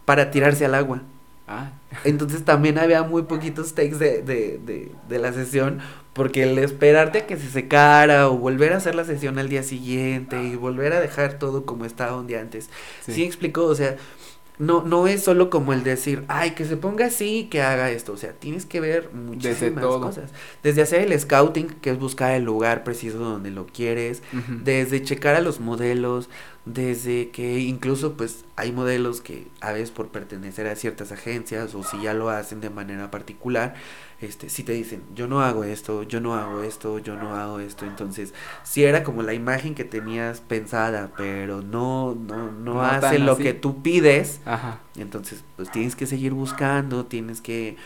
[0.06, 1.02] para tirarse al agua.
[1.48, 1.72] Ah.
[2.04, 5.80] Entonces también había muy poquitos takes de, de, de, de la sesión
[6.16, 9.64] porque el esperarte a que se secara o volver a hacer la sesión al día
[9.64, 12.70] siguiente y volver a dejar todo como estaba un día antes.
[13.02, 13.98] Sí, ¿Sí explicó, o sea,
[14.58, 18.14] no, no es solo como el decir, ay, que se ponga así, que haga esto.
[18.14, 20.32] O sea, tienes que ver muchísimas cosas.
[20.64, 24.22] Desde hacer el scouting, que es buscar el lugar preciso donde lo quieres,
[24.64, 26.30] desde checar a los modelos,
[26.66, 31.84] desde que incluso pues hay modelos que a veces por pertenecer a ciertas agencias o
[31.84, 33.76] si ya lo hacen de manera particular,
[34.20, 37.60] este, si te dicen, yo no hago esto, yo no hago esto, yo no hago
[37.60, 43.20] esto, entonces, si era como la imagen que tenías pensada, pero no, no, no, hace
[43.20, 44.80] lo que tú pides, Ajá.
[44.96, 47.78] entonces, pues tienes que seguir buscando, tienes que...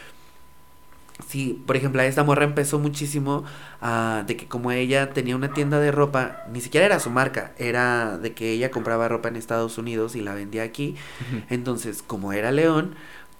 [1.27, 3.43] Sí, por ejemplo, esta morra empezó muchísimo
[3.81, 7.51] uh, de que como ella tenía una tienda de ropa, ni siquiera era su marca,
[7.57, 10.95] era de que ella compraba ropa en Estados Unidos y la vendía aquí.
[11.49, 12.95] Entonces, como era León,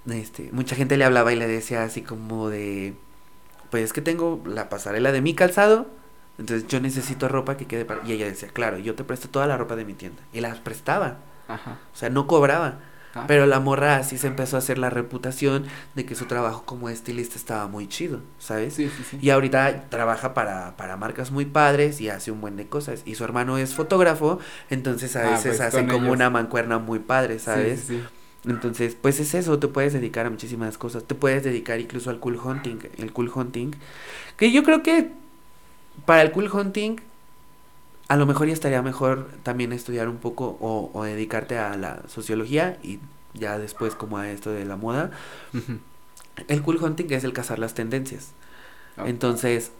[0.09, 2.93] este, mucha gente le hablaba y le decía así como de,
[3.71, 5.87] pues es que tengo la pasarela de mi calzado,
[6.37, 8.01] entonces yo necesito ropa que quede para...
[8.05, 10.21] Y ella decía, claro, yo te presto toda la ropa de mi tienda.
[10.31, 11.17] Y las prestaba.
[11.49, 11.77] Ajá.
[11.93, 12.79] O sea, no cobraba.
[13.15, 13.25] Ah.
[13.27, 16.89] Pero la morra así se empezó a hacer la reputación de que su trabajo como
[16.89, 18.75] estilista estaba muy chido, ¿sabes?
[18.75, 19.19] Sí, sí, sí.
[19.21, 23.01] Y ahorita trabaja para, para marcas muy padres y hace un buen de cosas.
[23.05, 26.99] Y su hermano es fotógrafo, entonces a ah, veces pues hace como una mancuerna muy
[26.99, 27.81] padre, ¿sabes?
[27.81, 28.03] Sí, sí.
[28.45, 31.03] Entonces, pues es eso, te puedes dedicar a muchísimas cosas.
[31.03, 32.77] Te puedes dedicar incluso al cool hunting.
[32.97, 33.71] El cool hunting.
[34.37, 35.11] Que yo creo que
[36.05, 36.97] para el cool hunting,
[38.09, 42.77] a lo mejor ya estaría mejor también estudiar un poco o, dedicarte a la sociología
[42.83, 42.99] y
[43.35, 45.11] ya después como a esto de la moda.
[46.47, 48.31] El cool hunting es el cazar las tendencias.
[48.97, 49.71] Entonces,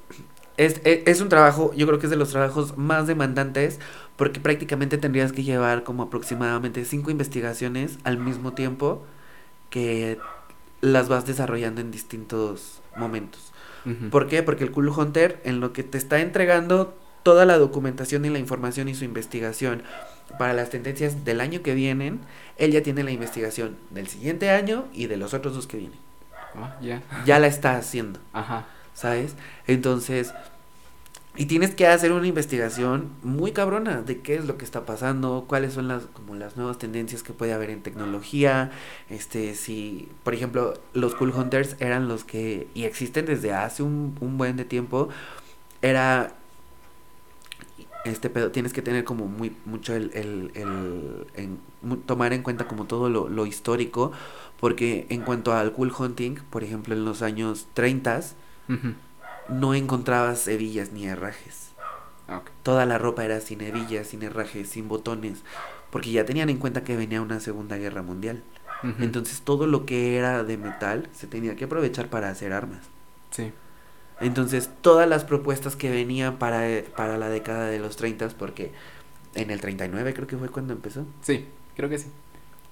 [0.57, 3.79] es, es, es, un trabajo, yo creo que es de los trabajos más demandantes
[4.15, 9.05] porque prácticamente tendrías que llevar como aproximadamente cinco investigaciones al mismo tiempo
[9.69, 10.19] que
[10.81, 13.51] las vas desarrollando en distintos momentos.
[14.11, 14.43] ¿Por qué?
[14.43, 16.95] Porque el Cool Hunter en lo que te está entregando
[17.29, 19.83] toda la documentación y la información y su investigación
[20.39, 22.21] para las tendencias del año que vienen,
[22.57, 25.99] él ya tiene la investigación del siguiente año y de los otros dos que vienen.
[26.55, 26.75] Ah,
[27.23, 28.19] ya la está haciendo.
[28.33, 28.65] Ajá.
[28.95, 29.35] ¿Sabes?
[29.67, 30.33] Entonces,
[31.35, 35.45] y tienes que hacer una investigación muy cabrona de qué es lo que está pasando,
[35.47, 38.71] cuáles son las como las nuevas tendencias que puede haber en tecnología,
[39.07, 44.17] este si, por ejemplo, los cool hunters eran los que y existen desde hace un,
[44.19, 45.09] un buen de tiempo,
[45.83, 46.38] era
[48.05, 51.59] este pedo tienes que tener como muy mucho el, el, el en,
[52.05, 54.11] tomar en cuenta como todo lo, lo histórico
[54.59, 58.21] porque en cuanto al cool hunting por ejemplo en los años 30
[59.47, 61.69] no encontrabas hebillas ni herrajes.
[62.27, 65.43] Ah, Toda la ropa era sin hebillas, sin herrajes, sin botones,
[65.89, 68.43] porque ya tenían en cuenta que venía una Segunda Guerra Mundial.
[68.97, 72.89] Entonces todo lo que era de metal se tenía que aprovechar para hacer armas.
[73.31, 73.53] Sí.
[74.21, 78.71] Entonces todas las propuestas que venían para, para la década de los 30, porque
[79.35, 81.05] en el 39 creo que fue cuando empezó.
[81.21, 82.07] Sí, creo que sí.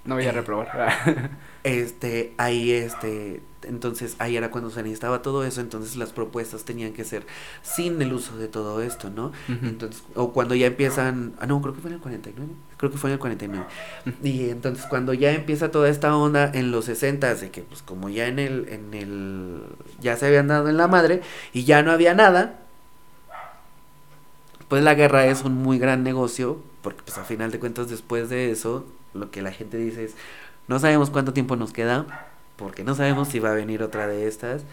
[0.08, 1.30] No voy a eh, reprobar.
[1.64, 6.94] este, ahí, este, entonces ahí era cuando se necesitaba todo eso, entonces las propuestas tenían
[6.94, 7.28] que ser
[7.62, 9.34] sin el uso de todo esto, ¿no?
[9.50, 12.98] Entonces, o cuando ya empiezan, ah, no, creo que fue en el 49, creo que
[12.98, 13.66] fue en el 49.
[14.24, 18.08] Y entonces cuando ya empieza toda esta onda en los 60 de que pues como
[18.08, 19.62] ya en el, en el,
[20.00, 22.62] ya se habían dado en la madre y ya no había nada,
[24.70, 28.30] pues la guerra es un muy gran negocio, porque pues a final de cuentas después
[28.30, 30.16] de eso lo que la gente dice es,
[30.68, 34.28] no sabemos cuánto tiempo nos queda, porque no sabemos si va a venir otra de
[34.28, 34.64] estas.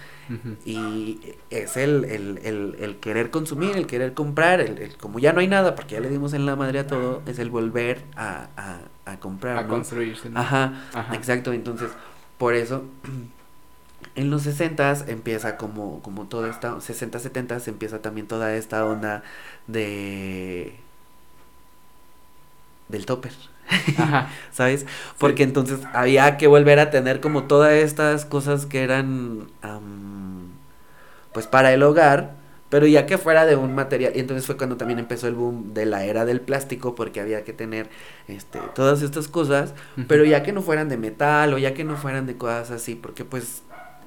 [0.64, 1.20] Y
[1.50, 5.48] es el, el, el, el, querer consumir, el querer comprar, el, como ya no hay
[5.48, 9.12] nada, porque ya le dimos en la madre a todo, es el volver a, a,
[9.12, 9.58] a comprar.
[9.58, 10.30] A construirse.
[10.34, 10.72] Ajá,
[11.12, 11.52] exacto.
[11.52, 11.90] Entonces,
[12.38, 12.84] por eso,
[14.16, 19.22] en los 60 empieza como, como toda esta, 60, 70 empieza también toda esta onda
[19.66, 20.76] de...
[22.88, 23.32] del topper.
[24.52, 24.86] ¿Sabes?
[25.18, 29.48] Porque entonces había que volver a tener como todas estas cosas que eran,
[31.32, 32.34] pues para el hogar,
[32.68, 35.74] pero ya que fuera de un material, y entonces fue cuando también empezó el boom
[35.74, 37.88] de la era del plástico, porque había que tener
[38.26, 39.74] este, todas estas cosas,
[40.08, 42.94] pero ya que no fueran de metal o ya que no fueran de cosas así,
[42.94, 43.62] porque pues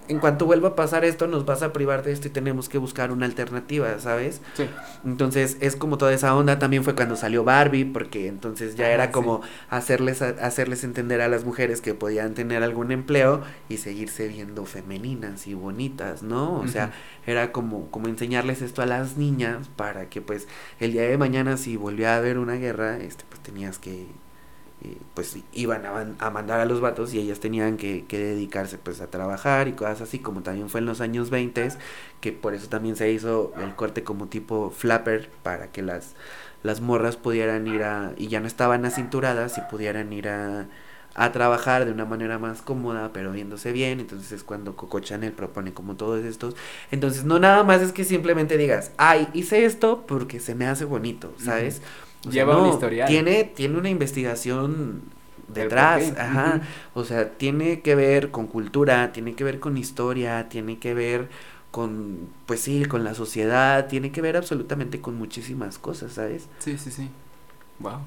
[0.08, 2.78] en cuanto vuelva a pasar esto, nos vas a privar de esto y tenemos que
[2.78, 4.42] buscar una alternativa, ¿sabes?
[4.56, 4.68] Sí.
[5.06, 6.60] Entonces, es como toda esa onda.
[6.60, 11.44] También fue cuando salió Barbie, porque entonces ya era como hacerles, hacerles entender a las
[11.46, 16.60] mujeres que podían tener algún empleo y seguirse viendo femeninas y bonitas, ¿no?
[16.60, 16.92] O sea,
[17.26, 20.48] era como, como enseñarles esto a las niñas para que, pues,
[20.80, 24.08] el día de mañana, si volvía a haber una guerra, este, pues tenías que
[24.84, 25.84] eh, pues iban
[26.20, 29.74] a, mandar a los vatos y ellas tenían que, que, dedicarse pues a trabajar y
[29.74, 31.70] cosas así, como también fue en los años 20,
[32.22, 36.14] que por eso también se hizo el corte como tipo flapper, para que las,
[36.64, 40.68] las morras pudieran ir a, y ya no estaban acinturadas y pudieran ir a,
[41.18, 44.00] a trabajar de una manera más cómoda, pero viéndose bien.
[44.00, 46.56] Entonces es cuando Coco Chanel propone como todos estos.
[46.92, 50.86] Entonces no nada más es que simplemente digas, ay, hice esto porque se me hace
[50.86, 51.82] bonito, ¿sabes?
[52.32, 53.06] Lleva una historia.
[53.06, 55.02] Tiene, tiene una investigación
[55.48, 56.62] detrás, ajá.
[56.94, 61.30] O sea, tiene que ver con cultura, tiene que ver con historia, tiene que ver
[61.72, 66.48] con, pues sí, con la sociedad, tiene que ver absolutamente con muchísimas cosas, ¿sabes?
[66.60, 67.10] Sí, sí, sí.
[67.80, 68.00] Wow.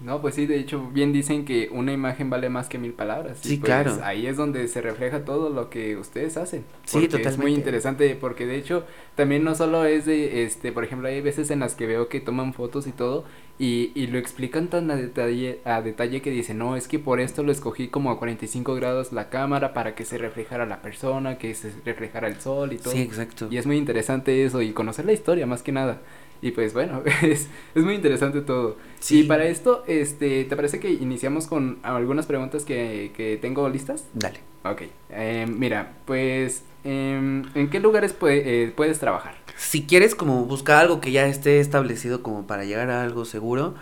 [0.00, 3.38] No, pues sí, de hecho, bien dicen que una imagen vale más que mil palabras.
[3.40, 4.00] Sí, pues claro.
[4.02, 6.64] Ahí es donde se refleja todo lo que ustedes hacen.
[6.84, 7.28] Sí, totalmente.
[7.28, 11.20] Es muy interesante porque de hecho también no solo es de, este, por ejemplo, hay
[11.20, 13.24] veces en las que veo que toman fotos y todo
[13.58, 17.20] y, y lo explican tan a detalle, a detalle que dicen, no, es que por
[17.20, 21.38] esto lo escogí como a 45 grados la cámara para que se reflejara la persona,
[21.38, 22.92] que se reflejara el sol y todo.
[22.92, 23.48] Sí, exacto.
[23.50, 26.00] Y es muy interesante eso y conocer la historia más que nada.
[26.42, 28.76] Y pues bueno, es, es muy interesante todo.
[28.98, 29.20] Sí.
[29.20, 34.04] Y para esto, este, ¿te parece que iniciamos con algunas preguntas que, que tengo listas?
[34.14, 34.40] Dale.
[34.64, 34.82] Ok.
[35.10, 39.34] Eh, mira, pues, eh, ¿en qué lugares eh, puedes trabajar?
[39.56, 43.74] Si quieres como buscar algo que ya esté establecido como para llegar a algo seguro,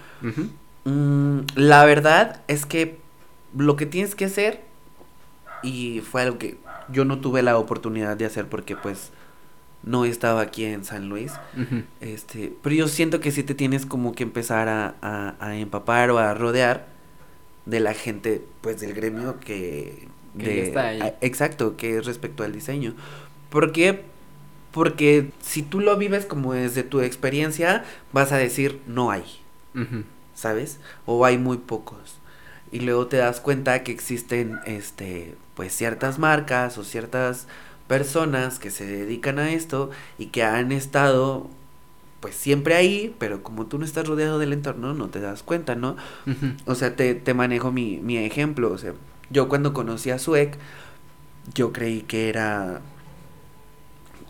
[0.84, 2.98] mm, la verdad es que
[3.56, 4.60] lo que tienes que hacer,
[5.62, 6.58] y fue algo que
[6.90, 9.10] yo no tuve la oportunidad de hacer porque pues
[9.82, 11.32] no estaba aquí en San Luis.
[12.00, 16.18] este, pero yo siento que sí te tienes como que empezar a, a, empapar o
[16.18, 16.86] a rodear
[17.66, 20.08] de la gente, pues del gremio que...
[20.38, 21.14] está ahí.
[21.20, 22.94] exacto, que es respecto al diseño.
[23.50, 24.04] ¿Por qué?
[24.72, 29.24] Porque si tú lo vives como desde tu experiencia, vas a decir, no hay.
[30.34, 30.78] ¿Sabes?
[31.06, 32.18] O hay muy pocos.
[32.70, 37.46] Y luego te das cuenta que existen, este, pues ciertas marcas o ciertas
[37.86, 41.50] personas que se dedican a esto y que han estado
[42.20, 45.74] pues siempre ahí, pero como tú no estás rodeado del entorno, no te das cuenta,
[45.74, 45.96] ¿no?
[46.66, 48.94] O sea, te, te manejo mi, mi ejemplo, o sea,
[49.32, 50.58] yo cuando conocí a Suec,
[51.54, 52.80] yo creí que era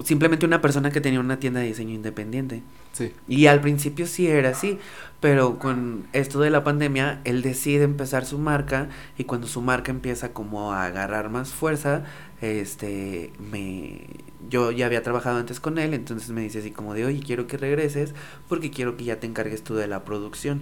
[0.04, 2.62] simplemente una persona que tenía una tienda de diseño independiente.
[2.92, 3.12] Sí.
[3.26, 4.78] Y al principio sí era así,
[5.20, 9.90] pero con esto de la pandemia, él decide empezar su marca y cuando su marca
[9.90, 12.04] empieza como a agarrar más fuerza,
[12.40, 14.00] este, me,
[14.48, 17.46] yo ya había trabajado antes con él, entonces me dice así como de, oye, quiero
[17.46, 18.14] que regreses
[18.48, 20.60] porque quiero que ya te encargues tú de la producción,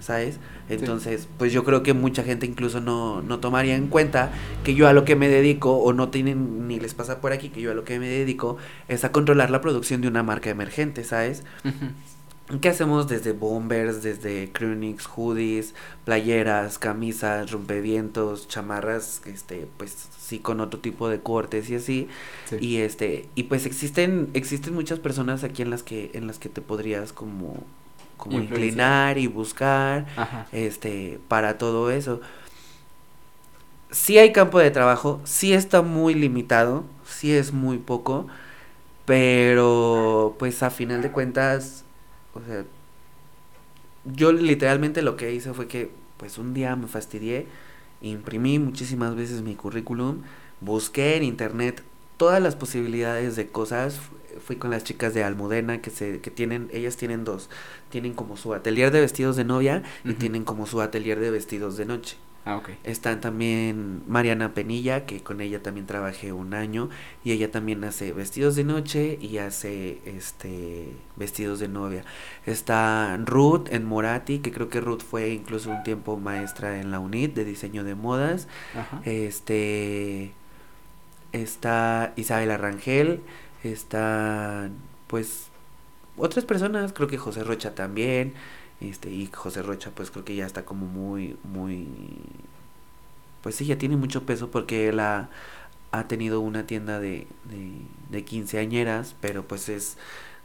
[0.00, 0.38] ¿sabes?
[0.68, 4.30] Entonces, pues yo creo que mucha gente incluso no, no tomaría en cuenta
[4.64, 7.48] que yo a lo que me dedico, o no tienen ni les pasa por aquí,
[7.48, 8.56] que yo a lo que me dedico
[8.88, 11.44] es a controlar la producción de una marca emergente, ¿sabes?
[12.62, 15.74] ¿Qué hacemos desde bombers, desde crunix, hoodies,
[16.06, 22.08] playeras, camisas, rompevientos, chamarras, este, pues sí con otro tipo de cortes y así.
[22.58, 26.48] Y este, y pues existen existen muchas personas aquí en las que en las que
[26.48, 27.64] te podrías como
[28.16, 30.06] como inclinar y buscar
[30.50, 32.22] este para todo eso.
[33.90, 38.26] Sí hay campo de trabajo, sí está muy limitado, sí es muy poco,
[39.04, 41.84] pero pues a final de cuentas
[42.34, 42.64] o sea,
[44.04, 47.46] yo literalmente lo que hice fue que, pues un día me fastidié,
[48.00, 50.22] imprimí muchísimas veces mi currículum,
[50.60, 51.82] busqué en internet
[52.16, 54.00] todas las posibilidades de cosas,
[54.44, 57.48] fui con las chicas de Almudena que se que tienen ellas tienen dos
[57.90, 61.76] tienen como su atelier de vestidos de novia y tienen como su atelier de vestidos
[61.76, 66.88] de noche Ah, Están también Mariana Penilla, que con ella también trabajé un año,
[67.22, 72.04] y ella también hace vestidos de noche y hace este vestidos de novia.
[72.46, 77.00] Está Ruth en Morati, que creo que Ruth fue incluso un tiempo maestra en la
[77.00, 78.48] UNIT de diseño de modas.
[79.04, 80.32] Este
[81.32, 83.20] está Isabel Arrangel,
[83.62, 84.70] está
[85.06, 85.48] pues
[86.16, 88.32] otras personas, creo que José Rocha también.
[88.80, 91.88] Este, y José Rocha, pues creo que ya está como muy, muy.
[93.42, 95.30] Pues sí, ya tiene mucho peso porque él ha,
[96.08, 97.72] tenido una tienda de, de,
[98.10, 99.96] de quinceañeras, pero pues es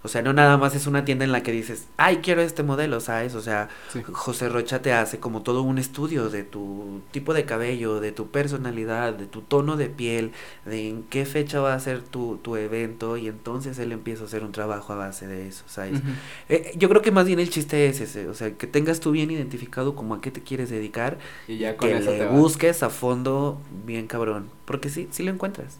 [0.03, 2.61] o sea, no nada más es una tienda en la que dices, ay, quiero este
[2.61, 3.35] modelo, ¿sabes?
[3.35, 3.69] O sea,
[4.11, 8.27] José Rocha te hace como todo un estudio de tu tipo de cabello, de tu
[8.27, 10.31] personalidad, de tu tono de piel,
[10.65, 14.25] de en qué fecha va a ser tu, tu evento, y entonces él empieza a
[14.25, 16.01] hacer un trabajo a base de eso, ¿sabes?
[16.49, 19.11] Eh, yo creo que más bien el chiste es ese, o sea, que tengas tú
[19.11, 21.17] bien identificado como a qué te quieres dedicar
[21.47, 25.31] y ya con que eso le busques a fondo bien cabrón, porque sí, sí lo
[25.31, 25.79] encuentras.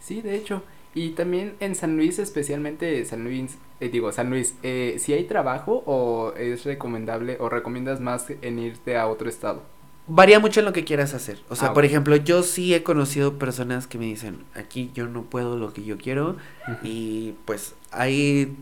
[0.00, 0.62] Sí, de hecho.
[0.94, 5.24] Y también en San Luis, especialmente San Luis, eh, digo, San Luis, eh, si hay
[5.24, 9.62] trabajo o es recomendable o recomiendas más en irte a otro estado?
[10.08, 11.38] Varía mucho en lo que quieras hacer.
[11.48, 15.06] O sea, Ah, por ejemplo, yo sí he conocido personas que me dicen, aquí yo
[15.06, 16.36] no puedo lo que yo quiero.
[16.82, 18.56] Y pues hay,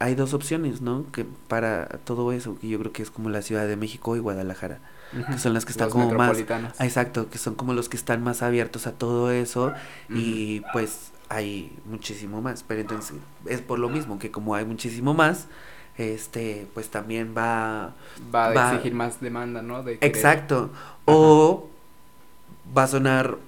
[0.00, 1.06] hay dos opciones, ¿no?
[1.12, 4.18] Que para todo eso, que yo creo que es como la Ciudad de México y
[4.18, 4.80] Guadalajara.
[5.30, 6.44] Que son las que están Los como más-.
[6.78, 9.72] Ah, Exacto, que son como los que están más abiertos a todo eso.
[10.08, 12.62] Y pues hay muchísimo más.
[12.68, 13.16] Pero entonces
[13.46, 15.48] es por lo mismo que como hay muchísimo más,
[15.96, 17.94] este, pues también va
[18.34, 19.82] Va a va- exigir más demanda, ¿no?
[19.82, 20.70] De Exacto.
[21.06, 21.68] O
[22.76, 23.38] va a sonar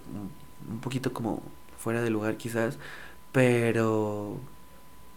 [0.71, 1.43] un- poquito como
[1.79, 2.79] fuera de lugar quizás,
[3.33, 4.37] pero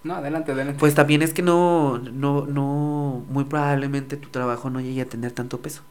[0.04, 0.80] No, adelante, adelante.
[0.80, 5.32] pues también es que no, no, no, muy probablemente tu trabajo no llegue a tener
[5.32, 5.82] tanto peso,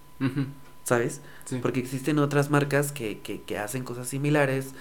[0.84, 1.20] ¿sabes?
[1.44, 1.58] sí.
[1.62, 4.74] Porque existen otras marcas que, que, que hacen cosas similares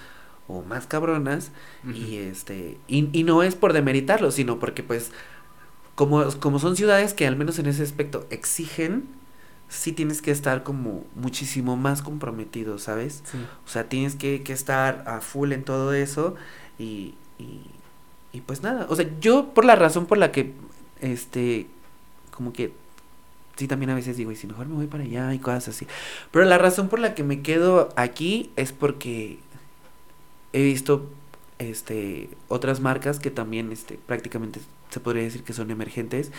[0.47, 1.51] o más cabronas
[1.93, 5.11] y este y, y no es por demeritarlo, sino porque pues
[5.95, 9.05] como, como son ciudades que al menos en ese aspecto exigen,
[9.69, 13.23] sí tienes que estar como muchísimo más comprometido, ¿sabes?
[13.25, 13.37] Sí.
[13.65, 16.35] O sea, tienes que, que estar a full en todo eso
[16.79, 17.61] y, y,
[18.31, 20.53] y pues nada, o sea, yo por la razón por la que,
[20.99, 21.67] este,
[22.31, 22.73] como que,
[23.55, 25.87] sí también a veces digo, y si mejor me voy para allá y cosas así,
[26.31, 29.39] pero la razón por la que me quedo aquí es porque
[30.53, 31.09] he visto,
[31.59, 36.31] este, otras marcas que también, este, prácticamente se podría decir que son emergentes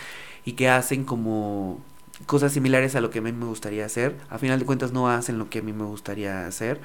[0.45, 1.81] y que hacen como
[2.27, 4.17] cosas similares a lo que a mí me gustaría hacer.
[4.31, 6.81] A final de cuentas no hacen lo que a mí me gustaría hacer,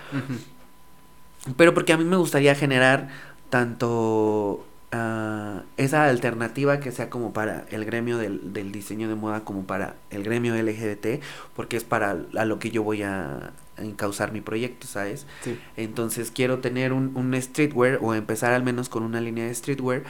[1.55, 3.09] pero porque a mí me gustaría generar
[3.49, 9.43] tanto ah, esa alternativa que sea como para el gremio del, del diseño de moda
[9.43, 11.21] como para el gremio LGBT,
[11.55, 13.51] porque es para a lo que yo voy a
[13.82, 15.25] encauzar mi proyecto, ¿sabes?
[15.43, 15.59] Sí.
[15.77, 20.03] Entonces quiero tener un, un streetwear o empezar al menos con una línea de streetwear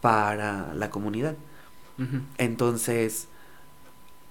[0.00, 1.36] para la comunidad.
[2.38, 3.28] Entonces,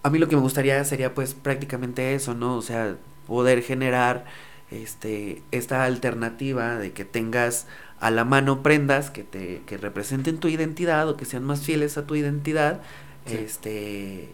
[0.04, 2.56] a mí lo que me gustaría sería pues prácticamente eso, ¿no?
[2.58, 2.98] O sea,
[3.28, 4.26] poder generar
[4.72, 7.68] este esta alternativa de que tengas
[8.00, 11.98] a la mano prendas que te que representen tu identidad o que sean más fieles
[11.98, 12.82] a tu identidad,
[13.26, 13.36] Sí.
[13.38, 14.34] este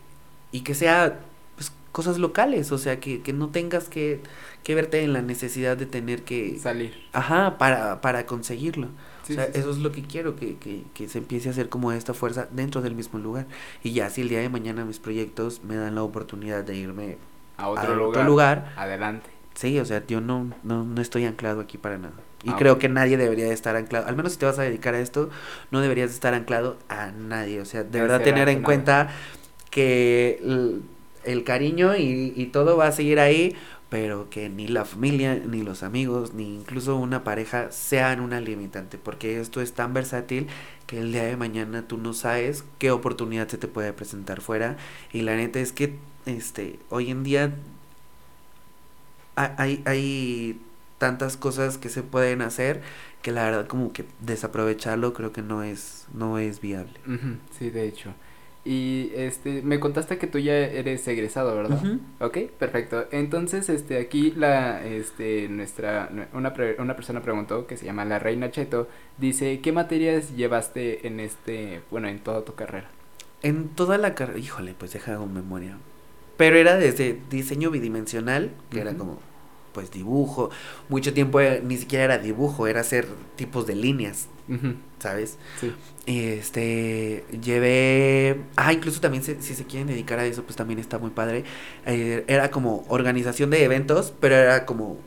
[0.52, 1.20] y que sea
[2.00, 4.22] cosas locales, o sea, que, que no tengas que,
[4.64, 6.94] que verte en la necesidad de tener que Salir.
[7.14, 8.90] ajá, para para conseguirlo.
[9.24, 9.60] Sí, o sea, sí, sí.
[9.60, 12.48] eso es lo que quiero, que, que, que se empiece a hacer como esta fuerza
[12.52, 13.48] dentro del mismo lugar.
[13.84, 17.18] Y ya si el día de mañana mis proyectos me dan la oportunidad de irme
[17.58, 18.24] A a otro otro lugar.
[18.24, 19.30] lugar, Adelante.
[19.56, 22.16] sí, o sea, yo no, no, no estoy anclado aquí para nada.
[22.44, 22.80] Y Ah, creo ok.
[22.80, 25.30] que nadie debería de estar anclado, al menos si te vas a dedicar a esto,
[25.72, 27.62] no deberías de estar anclado a nadie.
[27.62, 28.64] O sea, de verdad tener en razonable.
[28.64, 29.10] cuenta
[29.70, 30.40] que
[31.32, 33.56] el, cariño y, y todo va a seguir ahí,
[33.90, 38.98] pero que ni la familia, ni los amigos, ni incluso una pareja sean una limitante,
[38.98, 40.48] porque esto es tan versátil
[40.88, 44.78] que el día de mañana tú no sabes qué oportunidad se te puede presentar fuera
[45.14, 47.54] y la neta es que este hoy en día
[49.36, 50.62] ha- hay hay
[50.98, 52.82] tantas cosas que se pueden hacer
[53.22, 57.00] que la verdad como que desaprovecharlo creo que no es no es viable.
[57.58, 58.14] Sí, de hecho.
[58.72, 61.78] Y este, me contaste que tú ya eres egresado, ¿verdad?
[61.84, 62.00] Ujú.
[62.20, 63.08] Ok, perfecto.
[63.12, 68.06] Entonces, este, aquí la, este, nuestra, nue- una, pre- una persona preguntó, que se llama
[68.06, 72.88] la Reina Cheto, dice, ¿qué materias llevaste en este, bueno, en toda tu carrera?
[73.42, 75.78] En toda la carrera, híjole, pues deja hago memoria.
[76.38, 79.18] Pero era desde diseño bidimensional, que era como,
[79.74, 80.52] pues dibujo.
[80.90, 84.28] Mucho tiempo eh, ni siquiera era dibujo, era hacer tipos de líneas,
[85.00, 85.38] ¿sabes?
[85.56, 85.76] Sí.
[86.06, 90.98] Este, llevé, ah, incluso también se- si se quieren dedicar a eso, pues también está
[90.98, 91.44] muy padre.
[91.86, 94.98] Eh, era como organización de eventos, pero era como,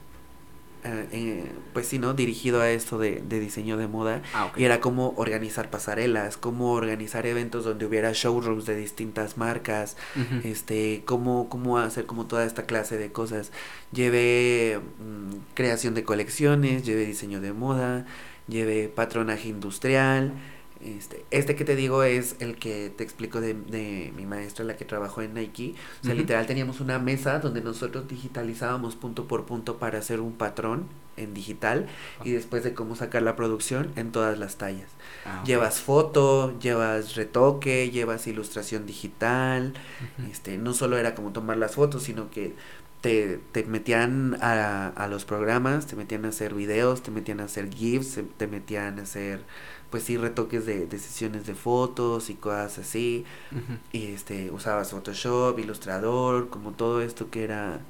[0.85, 2.13] eh, eh, pues sí, ¿no?
[2.13, 4.23] Dirigido a esto de, de diseño de moda.
[4.35, 4.51] Ah.
[4.57, 9.97] Y era como organizar pasarelas, cómo organizar eventos donde hubiera showrooms de distintas marcas,
[10.43, 13.53] este, cómo, cómo hacer como toda esta clase de cosas.
[13.93, 18.05] Llevé mm, creación de colecciones, llevé diseño de moda,
[18.49, 20.33] llevé patronaje industrial.
[20.85, 24.77] Este, este que te digo es el que te explico de, de mi maestra, la
[24.77, 25.75] que trabajó en Nike.
[26.03, 30.33] O sea, literal teníamos una mesa donde nosotros digitalizábamos punto por punto para hacer un
[30.33, 31.87] patrón en digital
[32.25, 34.89] y después de cómo sacar la producción en todas las tallas.
[35.25, 35.43] ah.
[35.47, 39.75] Llevas foto, llevas retoque, llevas ilustración digital.
[40.31, 42.55] Este, no solo era como tomar las fotos, sino que
[43.01, 47.45] te, te metían a, a los programas, te metían a hacer videos, te metían a
[47.45, 49.41] hacer GIFs, te metían a hacer,
[49.93, 53.25] pues sí, retoques de, de sesiones de fotos y cosas así.
[53.93, 57.81] Y este, usabas Photoshop, Ilustrador, como todo esto que era,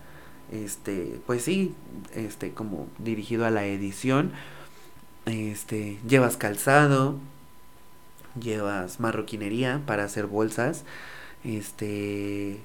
[0.52, 1.74] este, pues sí,
[2.14, 4.32] este, como dirigido a la edición.
[5.26, 7.18] este, llevas calzado,
[8.40, 10.84] llevas marroquinería para hacer bolsas,
[11.44, 12.60] este,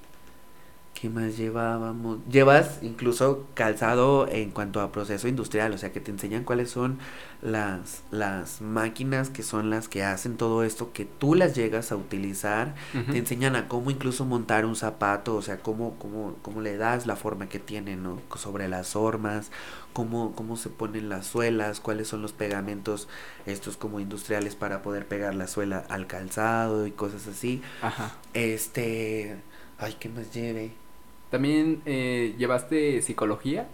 [1.00, 2.18] ¿Qué más llevábamos?
[2.28, 6.98] Llevas incluso calzado en cuanto a proceso industrial, o sea que te enseñan cuáles son
[7.44, 11.98] las, las máquinas que son las que hacen todo esto, que tú las llegas a
[11.98, 12.74] utilizar,
[13.12, 17.06] te enseñan a cómo incluso montar un zapato, o sea, cómo, cómo, cómo le das
[17.06, 18.20] la forma que tiene, ¿no?
[18.36, 19.52] Sobre las formas,
[19.94, 23.08] cómo, cómo se ponen las suelas, cuáles son los pegamentos
[23.46, 27.62] estos como industriales para poder pegar la suela al calzado y cosas así.
[27.84, 28.16] Ajá.
[28.34, 29.38] Este,
[29.78, 30.87] ay, ¿qué más lleve?
[31.30, 33.68] También eh, llevaste psicología.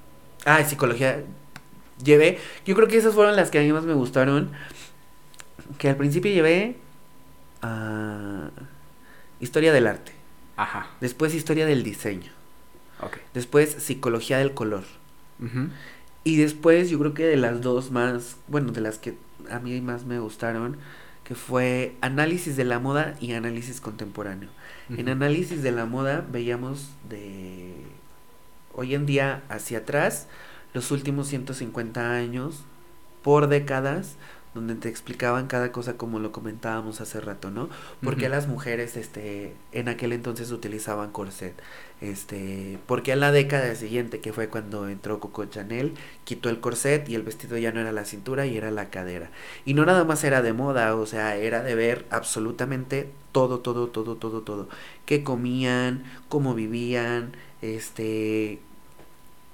[0.46, 1.24] Ah, psicología.
[2.04, 2.40] Llevé.
[2.66, 4.52] Yo creo que esas fueron las que a mí más me gustaron.
[5.78, 6.78] Que al principio llevé.
[7.64, 8.50] Uh,
[9.40, 10.12] historia del arte.
[10.58, 10.88] Ajá.
[11.00, 12.32] Después historia del diseño.
[13.02, 13.18] Ok.
[13.34, 14.84] Después psicología del color.
[16.24, 18.38] Y después yo creo que de las dos más.
[18.48, 19.16] Bueno, de las que
[19.50, 20.78] a mí más me gustaron.
[21.24, 24.50] Que fue análisis de la moda y análisis contemporáneo.
[24.90, 27.74] En análisis de la moda veíamos de
[28.74, 30.28] hoy en día hacia atrás
[30.74, 32.64] los últimos 150 años
[33.22, 34.18] por décadas
[34.54, 37.70] donde te explicaban cada cosa como lo comentábamos hace rato, ¿no?
[38.04, 41.56] Porque las mujeres este en aquel entonces utilizaban corset.
[42.02, 45.94] Este, porque a la década siguiente, que fue cuando entró Coco Chanel,
[46.26, 49.32] quitó el corset y el vestido ya no era la cintura y era la cadera.
[49.66, 53.88] Y no nada más era de moda, o sea, era de ver absolutamente todo, todo,
[53.88, 54.70] todo, todo, todo.
[55.06, 58.60] Qué comían, cómo vivían, este,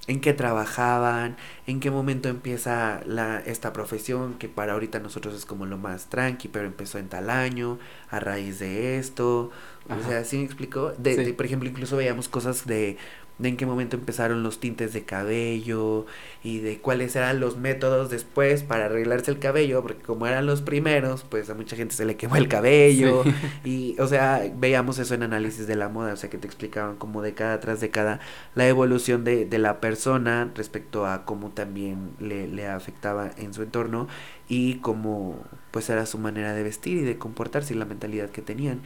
[0.10, 1.38] en qué trabajaban,
[1.68, 6.10] en qué momento empieza la, esta profesión, que para ahorita nosotros es como lo más
[6.10, 7.78] tranqui, pero empezó en tal año,
[8.10, 9.52] a raíz de esto.
[9.88, 10.94] O sea, ¿sí me explico?
[10.98, 12.98] De, por ejemplo, incluso veíamos cosas de
[13.40, 16.06] de en qué momento empezaron los tintes de cabello
[16.44, 20.62] y de cuáles eran los métodos después para arreglarse el cabello, porque como eran los
[20.62, 23.24] primeros, pues a mucha gente se le quemó el cabello
[23.64, 26.98] y, o sea, veíamos eso en análisis de la moda, o sea, que te explicaban
[26.98, 28.20] como década tras década
[28.56, 33.64] la evolución de, de la persona respecto a cómo también le, le afectaba en su
[33.64, 34.08] entorno
[34.50, 35.38] y cómo
[35.72, 38.82] pues era su manera de vestir y de comportarse y la mentalidad que tenían.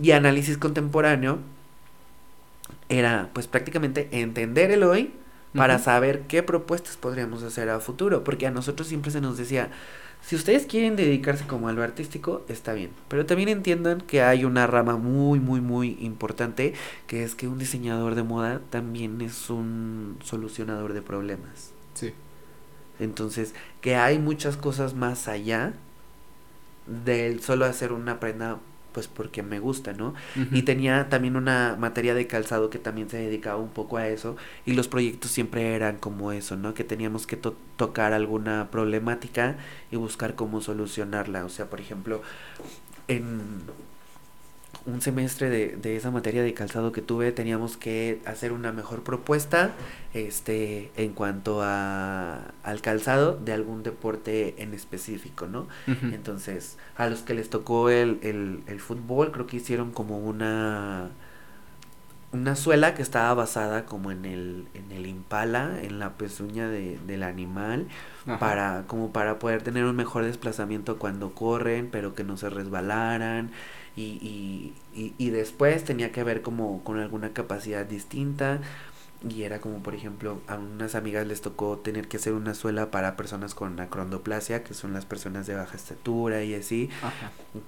[0.00, 1.38] Y análisis contemporáneo
[2.98, 5.12] era pues prácticamente entender el hoy
[5.54, 9.70] para saber qué propuestas podríamos hacer a futuro, porque a nosotros siempre se nos decía,
[10.20, 14.44] si ustedes quieren dedicarse como a lo artístico, está bien, pero también entiendan que hay
[14.44, 16.74] una rama muy, muy, muy importante,
[17.06, 21.72] que es que un diseñador de moda también es un solucionador de problemas.
[21.94, 22.14] Sí.
[22.98, 25.74] Entonces, que hay muchas cosas más allá
[26.86, 28.58] del solo hacer una prenda
[28.94, 30.14] pues porque me gusta, ¿no?
[30.52, 34.36] Y tenía también una materia de calzado que también se dedicaba un poco a eso
[34.64, 36.72] y los proyectos siempre eran como eso, ¿no?
[36.72, 39.56] Que teníamos que tocar alguna problemática
[39.90, 41.44] y buscar cómo solucionarla.
[41.44, 42.22] O sea, por ejemplo,
[43.08, 43.40] en
[44.86, 49.02] un semestre de, de, esa materia de calzado que tuve teníamos que hacer una mejor
[49.02, 49.72] propuesta
[50.12, 57.20] este en cuanto a al calzado de algún deporte en específico no entonces a los
[57.20, 61.10] que les tocó el, el, el fútbol creo que hicieron como una
[62.34, 66.98] una suela que estaba basada como en el, en el impala, en la pezuña de,
[67.06, 67.86] del animal,
[68.40, 73.52] para, como para poder tener un mejor desplazamiento cuando corren, pero que no se resbalaran
[73.96, 78.60] y, y, y, después tenía que ver como con alguna capacidad distinta.
[79.28, 82.90] Y era como por ejemplo a unas amigas les tocó tener que hacer una suela
[82.90, 86.90] para personas con acrondoplasia que son las personas de baja estatura y así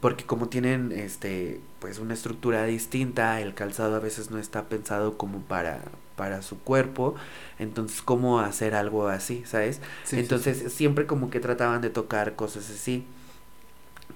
[0.00, 5.16] porque como tienen este pues una estructura distinta el calzado a veces no está pensado
[5.16, 5.80] como para
[6.14, 7.14] para su cuerpo
[7.58, 9.80] entonces cómo hacer algo así sabes
[10.12, 13.06] entonces siempre como que trataban de tocar cosas así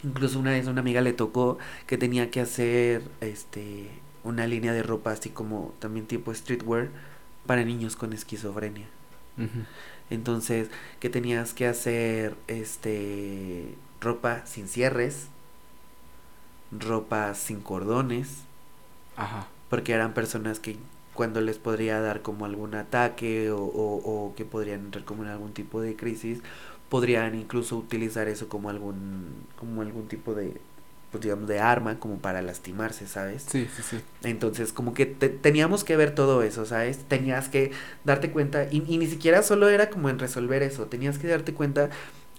[0.03, 3.91] Incluso una vez una amiga le tocó que tenía que hacer este
[4.25, 6.89] una línea de ropa así como también tipo streetwear
[7.47, 8.87] para niños con esquizofrenia.
[10.11, 15.29] Entonces, que tenías que hacer este ropa sin cierres,
[16.71, 18.43] ropa sin cordones.
[19.17, 19.47] Ajá.
[19.71, 20.77] Porque eran personas que
[21.15, 25.31] cuando les podría dar como algún ataque o, o, o que podrían entrar como en
[25.31, 26.41] algún tipo de crisis,
[26.91, 30.53] podrían incluso utilizar eso como algún como algún tipo de
[31.11, 33.45] pues digamos de arma como para lastimarse, ¿sabes?
[33.49, 34.01] Sí, sí, sí.
[34.23, 36.99] Entonces, como que teníamos que ver todo eso, ¿sabes?
[36.99, 37.73] Tenías que
[38.05, 41.53] darte cuenta y, y ni siquiera solo era como en resolver eso, tenías que darte
[41.53, 41.91] cuenta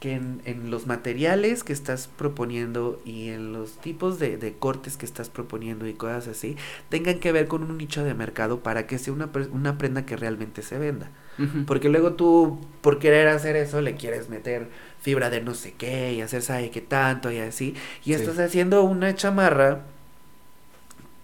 [0.02, 4.98] que en, en, los materiales que estás proponiendo y en los tipos de, de, cortes
[4.98, 6.58] que estás proponiendo y cosas así,
[6.90, 10.18] tengan que ver con un nicho de mercado para que sea una, una prenda que
[10.18, 11.12] realmente se venda.
[11.38, 11.66] Uh -huh.
[11.68, 14.70] Porque luego tú, por querer hacer eso, le quieres meter
[15.02, 17.76] fibra de no sé qué y hacer sabe qué tanto y así.
[18.02, 18.14] Y sí.
[18.14, 19.84] estás haciendo una chamarra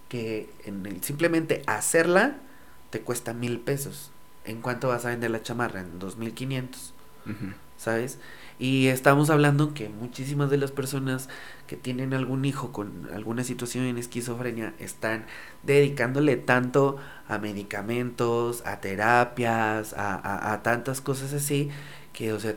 [0.08, 2.36] que en el, simplemente hacerla
[2.90, 4.12] te cuesta mil pesos.
[4.44, 5.80] ¿En cuánto vas a vender la chamarra?
[5.80, 6.94] En dos mil quinientos.
[7.76, 8.18] ¿Sabes?
[8.58, 11.28] Y estamos hablando que muchísimas de las personas
[11.68, 15.26] que tienen algún hijo con alguna situación en esquizofrenia están
[15.62, 16.96] dedicándole tanto
[17.28, 21.70] a medicamentos, a terapias, a, a, a tantas cosas así,
[22.12, 22.56] que, o sea,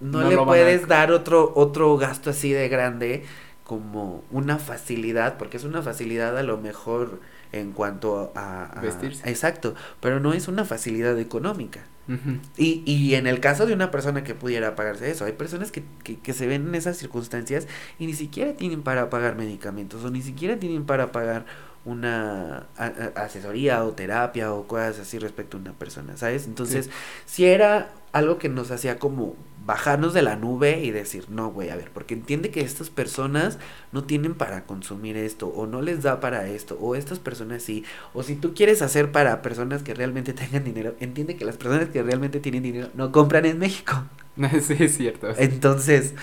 [0.00, 0.86] no, no le puedes a...
[0.86, 3.24] dar otro, otro gasto así de grande
[3.64, 7.20] como una facilidad, porque es una facilidad a lo mejor
[7.52, 9.28] en cuanto a, a vestirse.
[9.28, 11.80] Exacto, pero no es una facilidad económica.
[12.06, 12.40] Uh -huh.
[12.58, 15.82] y, y en el caso de una persona que pudiera pagarse eso, hay personas que,
[16.02, 17.66] que, que, se ven en esas circunstancias
[17.98, 21.46] y ni siquiera tienen para pagar medicamentos o ni siquiera tienen para pagar
[21.84, 26.46] una a, a, asesoría o terapia o cosas así respecto a una persona, ¿sabes?
[26.46, 26.92] Entonces, sí.
[27.26, 29.34] si era algo que nos hacía como
[29.66, 33.58] bajarnos de la nube y decir, no, güey, a ver, porque entiende que estas personas
[33.92, 37.84] no tienen para consumir esto, o no les da para esto, o estas personas sí,
[38.12, 41.88] o si tú quieres hacer para personas que realmente tengan dinero, entiende que las personas
[41.88, 44.04] que realmente tienen dinero no compran en México.
[44.62, 45.28] Sí, es cierto.
[45.36, 46.14] Entonces,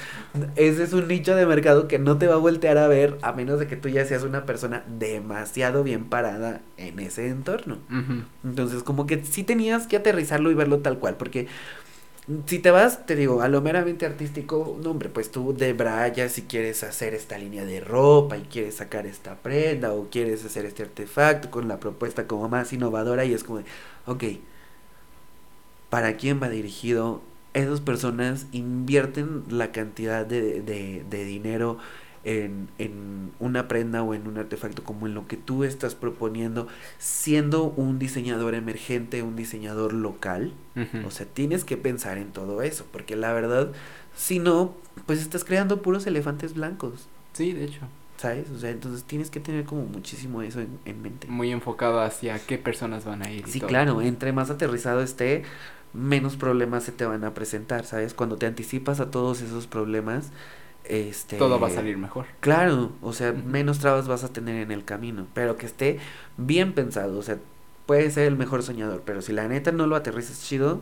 [0.56, 3.32] ese es un nicho de mercado que no te va a voltear a ver a
[3.32, 7.78] menos de que tú ya seas una persona demasiado bien parada en ese entorno.
[7.90, 8.26] Uh -huh.
[8.44, 11.48] Entonces, como que sí tenías que aterrizarlo y verlo tal cual, porque
[12.46, 16.30] si te vas, te digo, a lo meramente artístico, no hombre, pues tú de Braya
[16.30, 20.66] si quieres hacer esta línea de ropa y quieres sacar esta prenda o quieres hacer
[20.66, 23.66] este artefacto con la propuesta como más innovadora y es como, de,
[24.06, 24.24] ok,
[25.90, 27.22] ¿para quién va dirigido?
[27.54, 31.78] Esas personas invierten la cantidad de, de, de dinero
[32.24, 36.68] en, en, una prenda o en un artefacto como en lo que tú estás proponiendo,
[36.98, 40.54] siendo un diseñador emergente, un diseñador local.
[40.76, 41.06] Uh -huh.
[41.06, 43.72] O sea, tienes que pensar en todo eso, porque la verdad,
[44.16, 47.08] si no, pues estás creando puros elefantes blancos.
[47.34, 47.82] Sí, de hecho.
[48.18, 48.52] ¿Sabes?
[48.52, 51.26] O sea, entonces tienes que tener como muchísimo eso en, en mente.
[51.28, 53.48] Muy enfocado hacia qué personas van a ir.
[53.48, 53.70] sí, todo.
[53.70, 55.44] claro, entre más aterrizado esté,
[55.94, 58.14] menos problemas se te van a presentar, ¿sabes?
[58.14, 60.30] Cuando te anticipas a todos esos problemas,
[60.86, 62.26] este todo va a salir mejor.
[62.40, 63.44] Claro, o sea, uh -huh.
[63.44, 66.00] menos trabas vas a tener en el camino, pero que esté
[66.38, 67.38] bien pensado, o sea,
[67.86, 70.82] puede ser el mejor soñador, pero si la neta no lo aterrizas chido,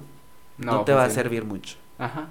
[0.57, 1.11] no, no te pues va sí.
[1.11, 1.77] a servir mucho.
[1.97, 2.29] Ajá.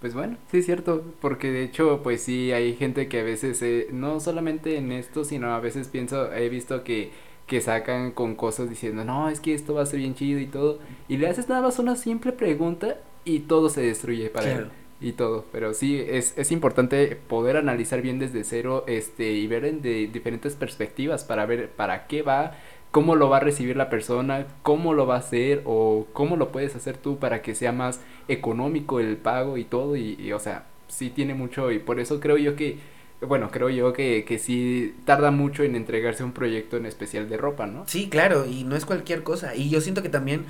[0.00, 3.62] Pues bueno, sí es cierto, porque de hecho, pues sí, hay gente que a veces,
[3.62, 7.12] eh, no solamente en esto, sino a veces pienso, he visto que
[7.46, 10.46] que sacan con cosas diciendo, no, es que esto va a ser bien chido y
[10.46, 14.62] todo, y le haces nada más una simple pregunta y todo se destruye para claro.
[14.64, 14.70] él
[15.00, 19.64] y todo, pero sí es, es importante poder analizar bien desde cero este y ver
[19.66, 22.54] en de diferentes perspectivas para ver para qué va,
[22.90, 26.50] cómo lo va a recibir la persona, cómo lo va a hacer o cómo lo
[26.50, 30.66] puedes hacer tú para que sea más económico el pago y todo y, o sea,
[30.88, 32.78] sí tiene mucho y por eso creo yo que
[33.20, 37.36] bueno, creo yo que, que sí tarda mucho en entregarse un proyecto en especial de
[37.38, 37.84] ropa, ¿no?
[37.86, 39.54] Sí, claro, y no es cualquier cosa.
[39.54, 40.44] Y yo siento que también,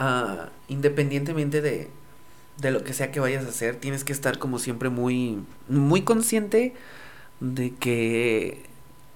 [0.00, 1.88] uh, independientemente de,
[2.58, 5.38] de lo que sea que vayas a hacer, tienes que estar como siempre muy,
[5.68, 6.74] muy consciente
[7.40, 8.64] de que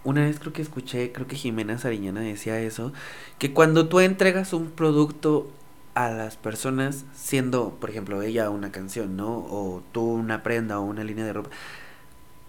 [0.04, 2.92] una vez creo que escuché, creo que Jimena Sariñana decía eso,
[3.38, 5.50] que cuando tú entregas un producto
[5.94, 9.28] a las personas, siendo, por ejemplo, ella una canción, ¿no?
[9.28, 11.50] O tú una prenda o una línea de ropa,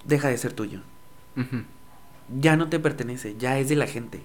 [0.06, 0.80] deja de ser tuyo.
[1.36, 1.64] Uh -huh.
[2.40, 4.22] Ya no te pertenece, ya es de la gente.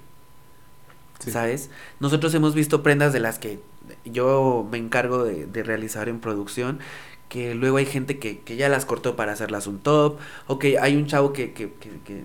[1.19, 1.33] Sí.
[1.33, 1.71] ¿Sabes?
[1.99, 3.61] Nosotros hemos visto prendas de las que
[4.05, 6.81] yo me encargo de, de realizar en producción,
[7.29, 10.79] que luego hay gente que, que, ya las cortó para hacerlas un top, o que
[10.79, 12.23] hay un chavo que, que, que,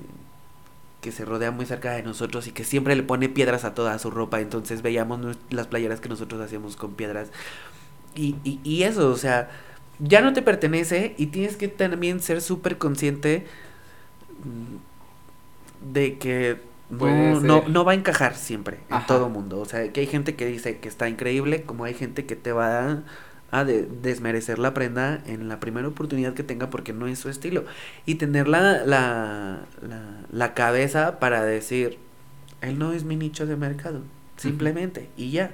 [1.01, 3.99] que, se rodea muy cerca de nosotros y que siempre le pone piedras a toda
[3.99, 7.29] su ropa, entonces veíamos las playeras que nosotros hacíamos con piedras.
[8.15, 9.49] Y, y, y eso, o sea,
[9.99, 13.45] ya no te pertenece y tienes que también ser súper consciente
[15.81, 16.59] de que
[16.99, 19.59] no, no, no, va a encajar siempre en todo mundo.
[19.59, 22.51] O sea, que hay gente que dice que está increíble, como hay gente que te
[22.51, 23.03] va a,
[23.51, 27.29] a de, desmerecer la prenda en la primera oportunidad que tenga porque no es su
[27.29, 27.65] estilo.
[28.05, 31.97] Y tener la, la, la, la cabeza para decir,
[32.61, 34.01] él no es mi nicho de mercado,
[34.37, 35.23] simplemente, uh -huh.
[35.23, 35.51] y ya.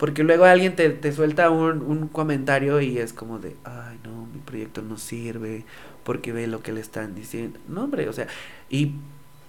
[0.00, 4.26] Porque luego alguien te, te suelta un, un, comentario y es como de, ay, no,
[4.32, 5.66] mi proyecto no sirve,
[6.04, 7.60] porque ve lo que le están diciendo.
[7.68, 8.26] No, hombre, o sea,
[8.70, 8.94] y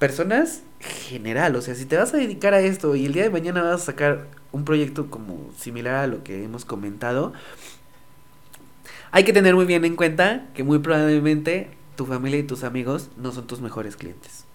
[0.02, 3.30] personas general, o sea, si te vas a dedicar a esto y el día de
[3.30, 7.34] mañana vas a sacar un proyecto como similar a lo que hemos comentado,
[9.12, 13.12] hay que tener muy bien en cuenta que muy probablemente tu familia y tus amigos
[13.16, 14.46] no son tus mejores clientes.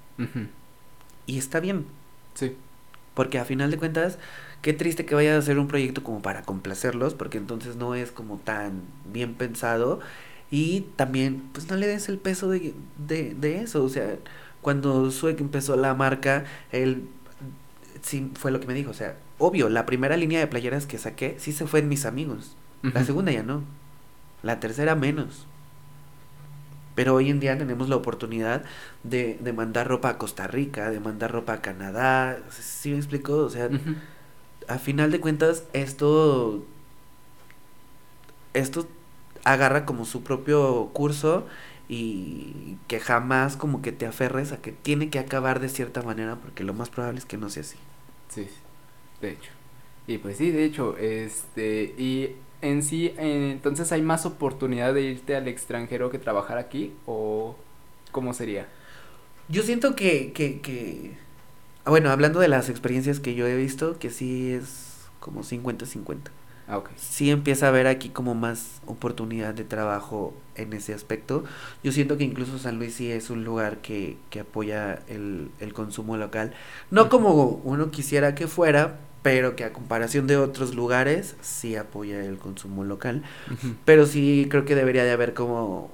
[1.27, 1.87] Y está bien.
[2.35, 2.57] Sí.
[3.15, 4.19] Porque a final de cuentas,
[4.63, 8.11] qué triste que vayas a hacer un proyecto como para complacerlos, porque entonces no es
[8.11, 8.83] como tan
[9.13, 10.01] bien pensado.
[10.51, 13.85] Y también, pues no le des el peso de, de, de eso.
[13.85, 14.17] O sea,
[14.67, 17.09] cuando Suek empezó la marca, él
[18.03, 18.91] sí fue lo que me dijo.
[18.91, 22.05] O sea, obvio, la primera línea de playeras que saqué sí se fue en mis
[22.05, 22.57] amigos.
[22.83, 23.63] La segunda ya no.
[24.43, 25.47] La tercera menos.
[26.97, 28.65] Pero hoy en día tenemos la oportunidad
[29.05, 32.37] de, de mandar ropa a Costa Rica, de mandar ropa a Canadá.
[32.51, 33.37] ¿Sí me explico?
[33.37, 33.71] O sea,
[34.67, 36.67] a final de cuentas, esto.
[38.53, 38.89] Esto
[39.45, 41.47] agarra como su propio curso
[41.89, 46.37] y que jamás como que te aferres a que tiene que acabar de cierta manera
[46.37, 47.79] porque lo más probable es que no sea así.
[48.29, 48.49] Sí,
[49.21, 49.51] de hecho.
[50.07, 55.37] Y pues sí, de hecho, este, y en sí, entonces hay más oportunidad de irte
[55.37, 57.57] al extranjero que trabajar aquí o
[58.13, 58.67] cómo sería?
[59.49, 61.19] Yo siento que, que, que,
[61.85, 66.31] ah, bueno, hablando de las experiencias que yo he visto, que sí es como 50-50.
[66.69, 66.83] Ah.
[66.97, 71.45] Sí empieza a haber aquí como más oportunidad de trabajo en ese aspecto.
[71.85, 75.73] Yo siento que incluso San Luis sí es un lugar que, que apoya el, el
[75.73, 76.55] consumo local.
[76.91, 82.25] No como uno quisiera que fuera, pero que a comparación de otros lugares sí apoya
[82.25, 83.23] el consumo local.
[83.85, 85.91] Pero sí creo que debería de haber como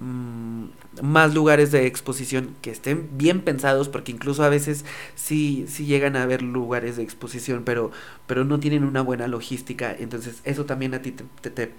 [0.00, 0.64] mm,
[1.02, 4.84] más lugares de exposición que estén bien pensados, porque incluso a veces
[5.14, 7.90] sí, sí llegan a haber lugares de exposición, pero,
[8.26, 11.72] pero no tienen una buena logística, entonces eso también a ti te, te,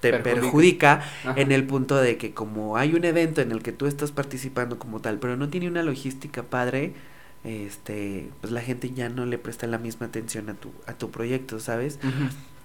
[0.00, 1.02] te perjudica,
[1.36, 4.78] en el punto de que como hay un evento en el que tú estás participando
[4.78, 6.94] como tal, pero no tiene una logística padre,
[7.44, 11.10] este, pues la gente ya no le presta la misma atención a tu, a tu
[11.10, 11.98] proyecto, ¿sabes?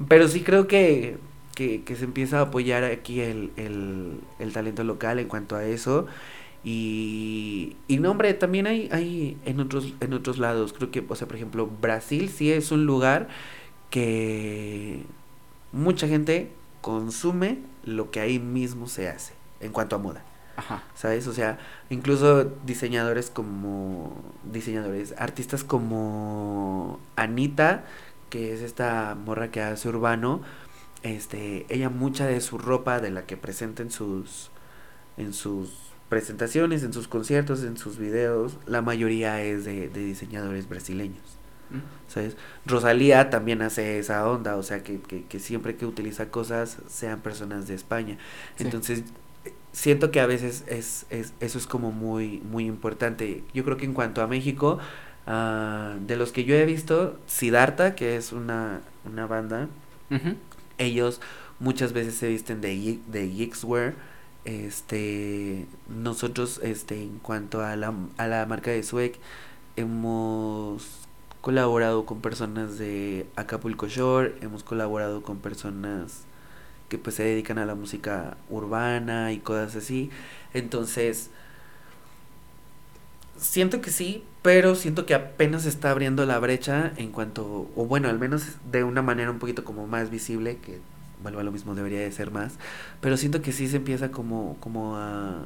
[0.08, 1.18] Pero sí creo que,
[1.60, 5.66] que, que, se empieza a apoyar aquí el, el, el, talento local en cuanto a
[5.66, 6.08] eso.
[6.64, 11.16] Y, y no, hombre, también hay, hay en otros, en otros lados, creo que, o
[11.16, 13.28] sea, por ejemplo, Brasil sí es un lugar
[13.90, 15.04] que
[15.74, 16.50] mucha gente
[16.80, 20.24] consume lo que ahí mismo se hace en cuanto a moda.
[20.56, 20.84] Ajá.
[20.96, 21.28] ¿Sabes?
[21.28, 21.58] O sea,
[21.90, 24.16] incluso diseñadores como.
[24.46, 27.84] Diseñadores, artistas como Anita,
[28.30, 30.42] que es esta morra que hace urbano.
[31.04, 34.52] Este, ella mucha de su ropa de la que presenta en sus.
[35.18, 35.72] en sus
[36.10, 41.22] presentaciones, en sus conciertos, en sus videos, la mayoría es de, de diseñadores brasileños.
[41.70, 41.82] Mm.
[42.08, 42.36] ¿Sabes?
[42.66, 47.20] Rosalía también hace esa onda, o sea, que, que, que siempre que utiliza cosas sean
[47.20, 48.18] personas de España.
[48.56, 48.64] Sí.
[48.64, 49.04] Entonces,
[49.72, 53.44] siento que a veces es, es, eso es como muy, muy importante.
[53.54, 54.80] Yo creo que en cuanto a México,
[55.28, 59.68] uh, de los que yo he visto, Siddhartha, que es una, una banda,
[60.10, 60.36] uh -huh.
[60.80, 61.22] Ellos
[61.60, 63.94] muchas veces se visten de, de Geekswear.
[64.46, 69.14] Este, nosotros, este, en cuanto a la, a la marca de Swag,
[69.76, 71.08] hemos
[71.42, 76.24] colaborado con personas de Acapulco Shore, hemos colaborado con personas
[76.90, 80.10] que pues se dedican a la música urbana y cosas así.
[80.54, 81.30] Entonces,
[83.40, 88.10] siento que sí, pero siento que apenas está abriendo la brecha en cuanto, o bueno,
[88.10, 90.80] al menos de una manera un poquito como más visible, que
[91.24, 92.54] vuelvo a lo mismo, debería de ser más,
[93.02, 95.46] pero siento que sí se empieza como, como a,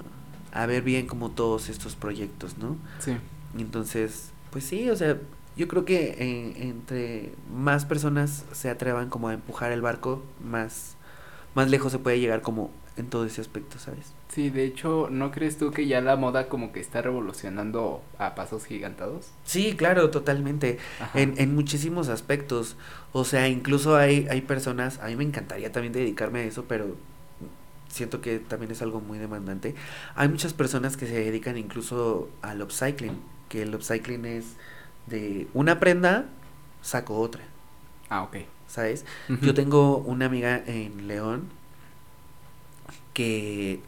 [0.52, 2.78] a ver bien como todos estos proyectos, ¿no?
[3.00, 3.16] Sí.
[3.58, 5.18] Entonces, pues sí, o sea,
[5.56, 10.96] yo creo que eh, entre más personas se atrevan como a empujar el barco, más
[11.56, 14.14] más lejos se puede llegar como en todo ese aspecto, ¿sabes?
[14.34, 18.34] Sí, de hecho, ¿no crees tú que ya la moda como que está revolucionando a
[18.34, 19.28] pasos gigantados?
[19.44, 20.80] Sí, claro, totalmente.
[21.14, 22.76] En, en muchísimos aspectos.
[23.12, 26.96] O sea, incluso hay, hay personas, a mí me encantaría también dedicarme a eso, pero
[27.90, 29.76] siento que también es algo muy demandante.
[30.16, 33.20] Hay muchas personas que se dedican incluso al upcycling,
[33.50, 34.46] que el upcycling es
[35.06, 36.26] de una prenda,
[36.82, 37.44] saco otra.
[38.10, 38.38] Ah, ok.
[38.68, 39.06] ¿sabes?
[39.30, 39.42] Uh -huh.
[39.42, 41.50] Yo tengo una amiga en León
[43.14, 43.82] que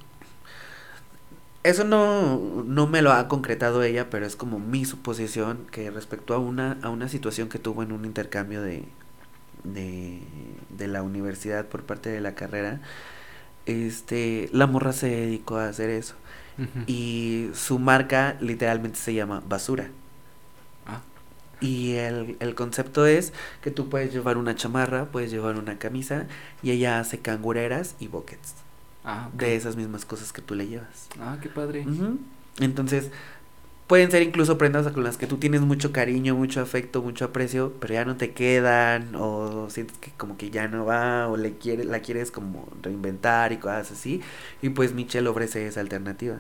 [1.66, 6.36] eso no, no me lo ha concretado ella, pero es como mi suposición que respecto
[6.36, 8.84] a una, a una situación que tuvo en un intercambio de,
[9.64, 10.22] de,
[10.70, 12.82] de la universidad por parte de la carrera,
[13.66, 16.16] este, la morra se dedicó a hacer eso.
[16.58, 16.84] Uh -huh.
[16.88, 19.90] Y su marca literalmente se llama Basura.
[20.86, 21.02] Ah.
[21.62, 26.28] Y el, el, concepto es que tú puedes llevar una chamarra, puedes llevar una camisa
[26.62, 28.65] y ella hace cangureras y buckets.
[29.06, 29.50] Ah, okay.
[29.50, 31.08] De esas mismas cosas que tú le llevas.
[31.20, 31.86] Ah, qué padre.
[31.88, 32.18] Uh -huh.
[32.60, 33.12] Entonces,
[33.88, 37.74] pueden ser incluso prendas con las que tú tienes mucho cariño, mucho afecto, mucho aprecio,
[37.80, 41.54] pero ya no te quedan o sientes que como que ya no va o le
[41.58, 44.22] quiere, la quieres como reinventar y cosas así.
[44.62, 46.38] Y pues Michelle ofrece esa alternativa.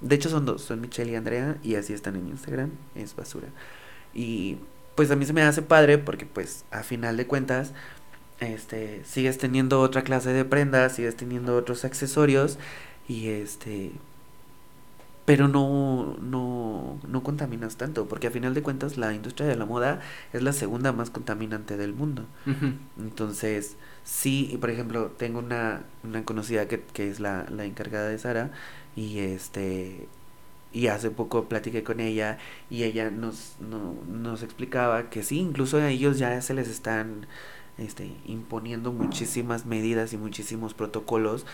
[0.00, 3.46] De hecho son dos, son Michelle y Andrea y así están en Instagram, es basura.
[4.12, 4.58] Y
[4.96, 7.72] pues a mí se me hace padre porque pues a final de cuentas
[8.40, 12.58] este sigues teniendo otra clase de prendas, sigues teniendo otros accesorios
[13.08, 13.92] y este
[15.24, 19.66] pero no, no, no contaminas tanto, porque a final de cuentas la industria de la
[19.66, 20.00] moda
[20.32, 22.24] es la segunda más contaminante del mundo.
[22.96, 28.08] Entonces, sí, y por ejemplo, tengo una, una conocida que, que es la, la encargada
[28.08, 28.52] de Sara,
[28.94, 30.08] y este
[30.72, 32.38] y hace poco platiqué con ella
[32.70, 37.26] y ella nos, no, nos explicaba que sí, incluso a ellos ya se les están
[37.78, 41.46] este, imponiendo muchísimas medidas y muchísimos protocolos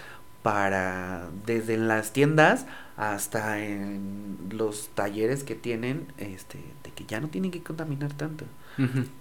[0.43, 2.67] para desde en las tiendas
[2.97, 8.45] hasta en los talleres que tienen este de que ya no tienen que contaminar tanto.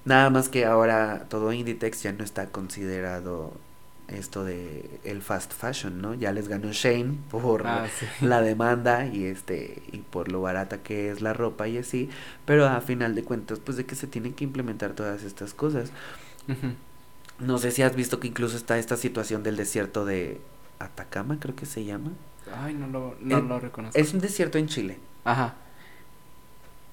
[0.05, 3.53] Nada más que ahora todo Inditex ya no está considerado
[4.07, 7.87] esto de el fast fashion no ya les ganó Shane por ah,
[8.21, 12.09] la demanda y este y por lo barata que es la ropa y así
[12.45, 15.91] pero a final de cuentas pues de que se tienen que implementar todas estas cosas
[17.41, 20.41] no sé si has visto que incluso está esta situación del desierto de
[20.79, 22.11] Atacama, creo que se llama.
[22.55, 23.97] Ay, no lo, no lo reconozco.
[23.97, 24.99] Es un desierto en Chile.
[25.23, 25.55] Ajá.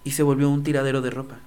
[0.04, 1.38] Y se volvió un tiradero de ropa.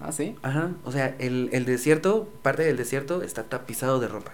[0.00, 0.36] Ah, sí.
[0.42, 0.72] Ajá.
[0.84, 4.32] O sea, el, el desierto, parte del desierto está tapizado de ropa.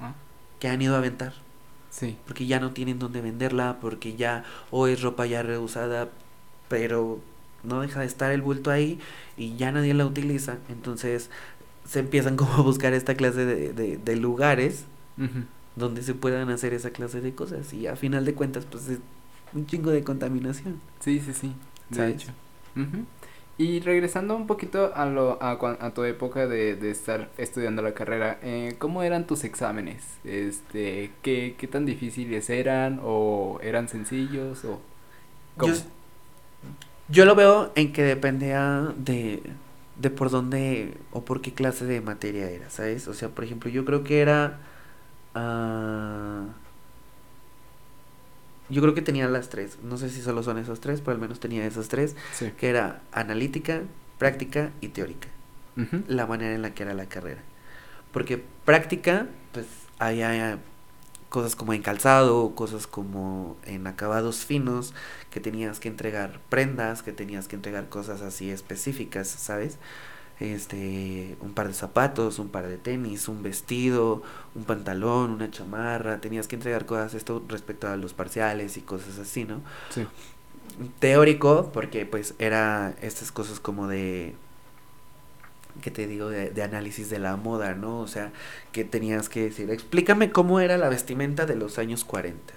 [0.00, 0.14] Ah.
[0.60, 1.34] Que han ido a aventar.
[1.90, 2.16] Sí.
[2.26, 6.08] Porque ya no tienen dónde venderla, porque ya, o es ropa ya reusada,
[6.68, 7.20] pero
[7.62, 8.98] no deja de estar el bulto ahí
[9.36, 10.58] y ya nadie la utiliza.
[10.68, 11.30] Entonces
[11.84, 14.84] se empiezan como a buscar esta clase de, de, de lugares
[15.76, 17.72] donde se puedan hacer esa clase de cosas.
[17.72, 18.98] Y a final de cuentas pues es
[19.54, 20.80] un chingo de contaminación.
[21.00, 21.54] Sí, sí, sí,
[21.90, 22.32] de hecho.
[23.58, 27.92] Y regresando un poquito a, lo, a, a tu época de, de, estar estudiando la
[27.92, 30.02] carrera, eh, ¿cómo eran tus exámenes?
[30.24, 34.80] Este, ¿qué, ¿Qué tan difíciles eran o eran sencillos o
[35.64, 35.74] Yo,
[37.08, 39.42] yo lo veo en que dependía de,
[39.96, 43.08] de por dónde o por qué clase de materia era, ¿sabes?
[43.08, 44.60] O sea, por ejemplo, yo creo que era
[45.34, 46.44] Ah,
[48.68, 49.78] yo creo que tenía las tres.
[49.82, 52.16] No sé si solo son esas tres, pero al menos tenía esas tres.
[52.56, 53.82] Que era analítica,
[54.18, 55.28] práctica y teórica.
[56.06, 57.40] La manera en la que era la carrera.
[58.12, 59.66] Porque práctica, pues
[59.98, 60.58] había
[61.32, 64.94] cosas como en calzado, cosas como en acabados finos,
[65.30, 69.78] que tenías que entregar prendas, que tenías que entregar cosas así específicas, ¿sabes?
[70.40, 74.22] este, un par de zapatos, un par de tenis, un vestido,
[74.54, 79.18] un pantalón, una chamarra, tenías que entregar cosas esto respecto a los parciales y cosas
[79.18, 79.60] así, ¿no?
[79.90, 80.06] Sí.
[80.98, 84.34] Teórico, porque pues era estas cosas como de
[85.80, 88.00] que te digo de, de, análisis de la moda, ¿no?
[88.00, 88.32] O sea,
[88.72, 92.52] que tenías que decir, explícame cómo era la vestimenta de los años 40.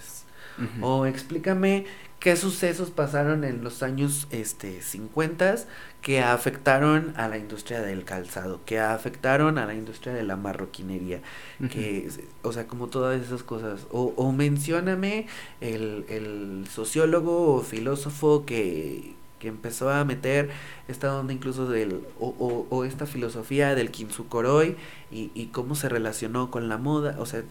[0.82, 1.86] O explícame
[2.20, 5.55] qué sucesos pasaron en los años este 50
[6.01, 11.22] que afectaron a la industria del calzado, que afectaron a la industria de la marroquinería,
[11.70, 12.09] que,
[12.43, 13.88] o sea, como todas esas cosas.
[13.91, 15.28] O, o mencióname
[15.61, 19.14] el, el sociólogo o filósofo que,
[19.47, 20.49] empezó a meter
[20.87, 24.75] esta onda incluso del, o, o, esta filosofía del Kintsukuroi
[25.11, 27.43] y, y cómo se relacionó con la moda, o sea,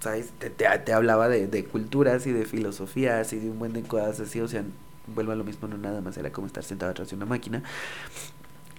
[0.00, 0.30] ¿sabes?
[0.38, 3.82] Te, te, te hablaba de, de, culturas y de filosofías y de un buen de
[3.82, 4.64] cosas así, o sea,
[5.14, 7.62] vuelvo a lo mismo, no nada más era como estar sentado atrás de una máquina.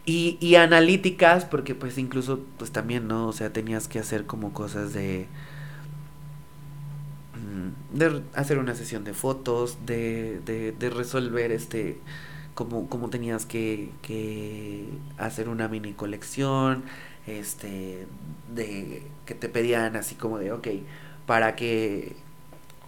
[0.06, 3.28] Y, y analíticas, porque pues incluso, pues también, ¿no?
[3.28, 5.28] O sea, tenías que hacer como cosas de
[7.94, 12.00] de hacer una sesión de fotos, de, de, de resolver este,
[12.56, 14.86] como, como tenías que, que
[15.18, 16.84] hacer una mini colección,
[17.28, 18.08] este,
[18.54, 20.68] de que te pedían así como de, ok,
[21.26, 22.16] para que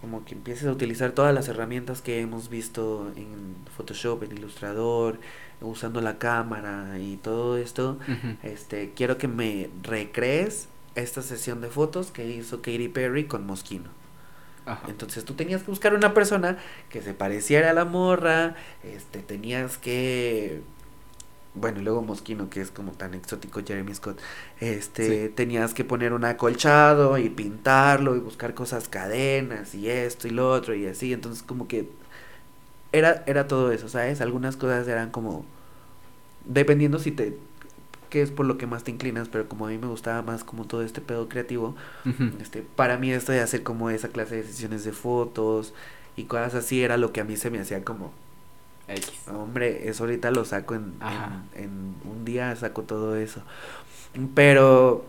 [0.00, 5.18] como que empieces a utilizar todas las herramientas que hemos visto en Photoshop, en Illustrator,
[5.60, 7.98] usando la cámara y todo esto,
[8.42, 13.46] este, quiero que me recrees esta sesión de fotos que hizo Katy Perry con
[14.88, 16.58] Entonces tú tenías que buscar una persona
[16.88, 20.62] que se pareciera a la morra, este, tenías que
[21.54, 24.20] bueno, y luego Mosquino, que es como tan exótico Jeremy Scott,
[24.60, 30.30] este, tenías que poner un acolchado y pintarlo y buscar cosas cadenas y esto y
[30.30, 31.88] lo otro y así, entonces como que
[32.92, 34.20] era, era todo eso, ¿sabes?
[34.20, 35.44] Algunas cosas eran como,
[36.44, 37.36] dependiendo si te,
[38.10, 40.44] qué es por lo que más te inclinas, pero como a mí me gustaba más
[40.44, 41.74] como todo este pedo creativo,
[42.40, 45.72] este, para mí esto de hacer como esa clase de sesiones de fotos
[46.16, 48.12] y cosas así era lo que a mí se me hacía como
[48.88, 49.12] X.
[49.28, 50.94] Hombre, eso ahorita lo saco en,
[51.54, 53.42] en, en, un día, saco todo eso.
[54.34, 55.04] Pero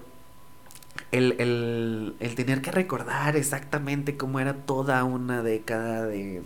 [1.11, 6.41] el, el, el tener que recordar exactamente cómo era toda una década de,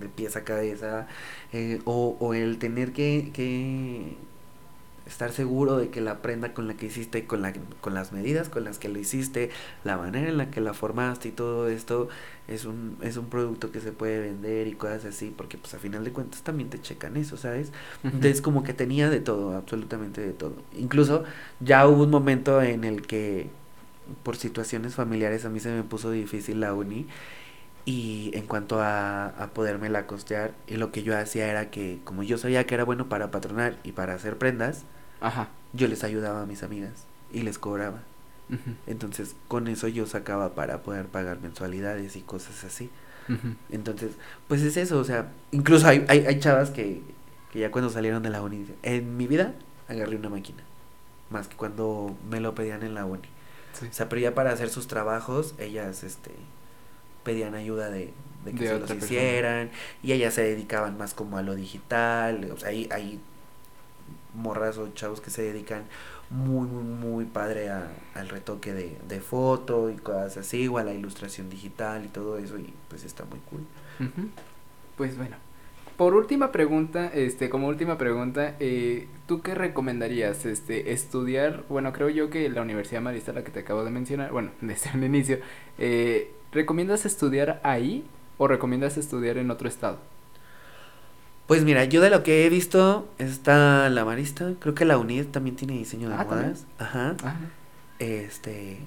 [0.00, 1.06] de pieza a cabeza,
[1.52, 4.16] eh, o, o el tener que, que
[5.06, 8.48] estar seguro de que la prenda con la que hiciste, con, la, con las medidas
[8.48, 9.50] con las que lo hiciste,
[9.84, 12.08] la manera en la que la formaste y todo esto
[12.48, 15.78] es un, es un producto que se puede vender y cosas así, porque pues a
[15.78, 17.72] final de cuentas también te checan eso, ¿sabes?
[18.02, 20.56] Entonces como que tenía de todo, absolutamente de todo.
[20.76, 21.24] Incluso
[21.60, 23.48] ya hubo un momento en el que
[24.22, 27.06] por situaciones familiares a mí se me puso difícil la uni
[27.84, 29.50] y en cuanto a, a
[29.88, 33.08] la costear, y lo que yo hacía era que, como yo sabía que era bueno
[33.08, 34.84] para patronar y para hacer prendas,
[35.20, 35.48] Ajá.
[35.72, 38.00] yo les ayudaba a mis amigas y les cobraba.
[38.86, 42.90] Entonces, con eso yo sacaba para poder pagar mensualidades y cosas así.
[43.70, 44.12] Entonces,
[44.48, 47.02] pues es eso, o sea, incluso hay, hay, hay chavas que,
[47.52, 49.54] que ya cuando salieron de la uni, en mi vida
[49.88, 50.62] agarré una máquina,
[51.30, 53.28] más que cuando me lo pedían en la uni.
[53.82, 56.30] O sea, pero ya para hacer sus trabajos, ellas, este,
[57.24, 58.12] pedían ayuda de,
[58.44, 59.70] de que se los hicieran
[60.02, 63.20] y ellas se dedicaban más como a lo digital, o sea, hay, hay
[64.34, 65.84] morras o chavos que se dedican
[66.30, 70.84] muy, muy, muy padre a, al retoque de, de foto y cosas así, o a
[70.84, 73.60] la ilustración digital y todo eso, y pues está muy cool.
[74.96, 75.36] Pues bueno,
[75.96, 80.44] por última pregunta, este, como última pregunta, eh, ¿tú qué recomendarías?
[80.44, 84.32] Este, estudiar, bueno, creo yo que la Universidad Marista, la que te acabo de mencionar,
[84.32, 85.38] bueno, desde el inicio,
[85.78, 88.04] eh, ¿recomiendas estudiar ahí
[88.38, 89.98] o recomiendas estudiar en otro estado?
[91.46, 95.26] Pues mira, yo de lo que he visto está la Marista, creo que la UNID
[95.26, 96.64] también tiene diseño de ah, modas.
[96.78, 97.16] Ajá.
[97.98, 98.78] Este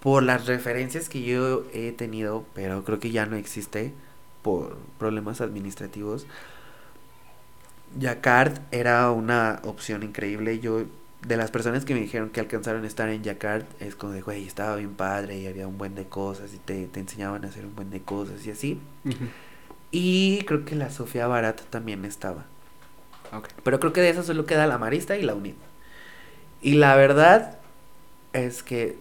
[0.00, 3.92] por las referencias que yo he tenido, pero creo que ya no existe
[4.42, 6.26] por problemas administrativos.
[7.98, 10.58] Jacquard era una opción increíble.
[10.58, 10.84] Yo
[11.26, 14.22] de las personas que me dijeron que alcanzaron a estar en Jacquard, es como de,
[14.22, 17.48] güey, estaba bien padre y había un buen de cosas y te, te enseñaban a
[17.48, 18.80] hacer un buen de cosas y así.
[19.90, 22.46] Y creo que la Sofía Barata también estaba.
[23.62, 25.54] Pero creo que de eso solo queda la Marista y la UNID.
[26.62, 27.58] Y la verdad
[28.32, 28.98] es que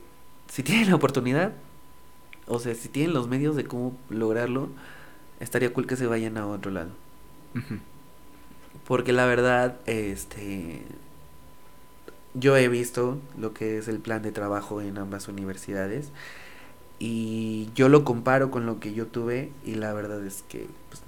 [0.48, 1.54] si tienen la oportunidad,
[2.48, 4.70] o sea, si tienen los medios de cómo lograrlo,
[5.40, 6.90] estaría cool que se vayan a otro lado.
[8.88, 10.84] Porque la verdad, este,
[12.40, 16.12] yo he visto lo que es el plan de trabajo en ambas universidades
[17.00, 21.02] y yo lo comparo con lo que yo tuve y la verdad es que pues,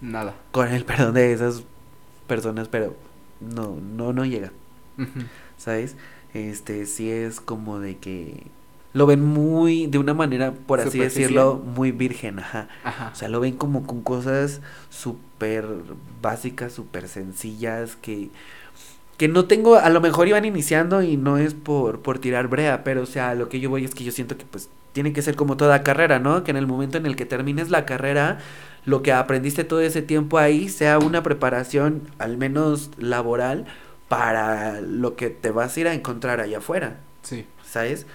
[0.00, 0.34] nada.
[0.52, 1.62] con el perdón de esas
[2.26, 2.94] personas pero
[3.40, 4.52] no no no llega
[5.56, 5.96] sabes
[6.34, 8.46] este sí es como de que
[8.92, 12.68] lo ven muy de una manera por así decirlo muy virgen ajá.
[13.10, 14.60] o sea lo ven como con cosas
[14.90, 15.66] súper
[16.20, 18.30] básicas súper sencillas que
[19.20, 22.82] que no tengo, a lo mejor iban iniciando y no es por, por tirar brea,
[22.84, 25.20] pero o sea, lo que yo voy es que yo siento que pues tiene que
[25.20, 26.42] ser como toda carrera, ¿no?
[26.42, 28.38] Que en el momento en el que termines la carrera,
[28.86, 33.66] lo que aprendiste todo ese tiempo ahí sea una preparación, al menos laboral,
[34.08, 36.96] para lo que te vas a ir a encontrar allá afuera.
[37.20, 37.44] Sí.
[37.62, 38.06] ¿Sabes?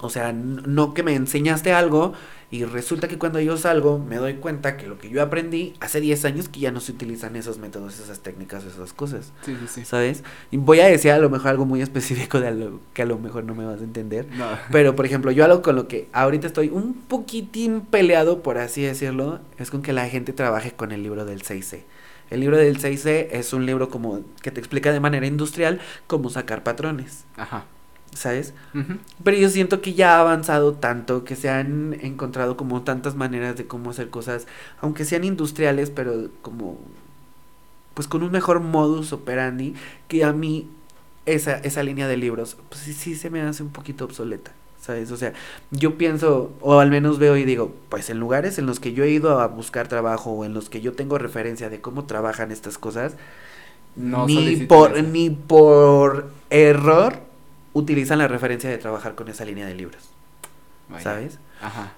[0.00, 2.14] O sea, no que me enseñaste algo
[2.50, 6.00] y resulta que cuando yo salgo me doy cuenta que lo que yo aprendí hace
[6.00, 9.32] 10 años que ya no se utilizan esos métodos, esas técnicas, esas cosas.
[9.42, 9.84] Sí, sí, sí.
[9.84, 10.24] ¿Sabes?
[10.50, 13.18] Y voy a decir a lo mejor algo muy específico de algo que a lo
[13.18, 14.26] mejor no me vas a entender.
[14.36, 14.46] No.
[14.72, 18.80] Pero, por ejemplo, yo algo con lo que ahorita estoy un poquitín peleado, por así
[18.80, 21.82] decirlo, es con que la gente trabaje con el libro del 6C.
[22.30, 26.30] El libro del 6C es un libro como que te explica de manera industrial cómo
[26.30, 27.24] sacar patrones.
[27.36, 27.66] Ajá.
[28.14, 28.54] ¿Sabes?
[29.22, 33.56] Pero yo siento que ya ha avanzado tanto, que se han encontrado como tantas maneras
[33.56, 34.46] de cómo hacer cosas,
[34.80, 36.78] aunque sean industriales, pero como,
[37.94, 39.74] pues con un mejor modus operandi,
[40.08, 40.68] que a mí
[41.26, 44.52] esa, esa línea de libros, pues sí, sí se me hace un poquito obsoleta.
[44.80, 45.10] ¿Sabes?
[45.10, 45.34] O sea,
[45.70, 49.04] yo pienso, o al menos veo y digo, pues en lugares en los que yo
[49.04, 52.52] he ido a buscar trabajo o en los que yo tengo referencia de cómo trabajan
[52.52, 53.14] estas cosas,
[53.96, 57.27] no ni por, ni por error
[57.78, 60.10] utilizan la referencia de trabajar con esa línea de libros.
[61.00, 61.38] ¿Sabes?
[61.60, 61.92] Ajá.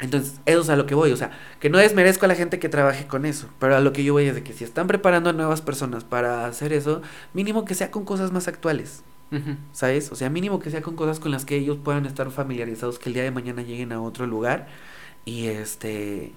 [0.00, 2.60] Entonces, eso es a lo que voy, o sea, que no desmerezco a la gente
[2.60, 4.86] que trabaje con eso, pero a lo que yo voy es de que si están
[4.86, 7.02] preparando a nuevas personas para hacer eso,
[7.34, 9.02] mínimo que sea con cosas más actuales,
[9.72, 10.12] ¿sabes?
[10.12, 13.08] O sea, mínimo que sea con cosas con las que ellos puedan estar familiarizados, que
[13.08, 14.68] el día de mañana lleguen a otro lugar
[15.24, 16.32] y este...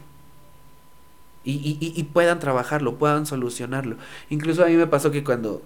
[1.43, 3.97] Y, y, y puedan trabajarlo, puedan solucionarlo.
[4.29, 5.63] Incluso a mí me pasó que cuando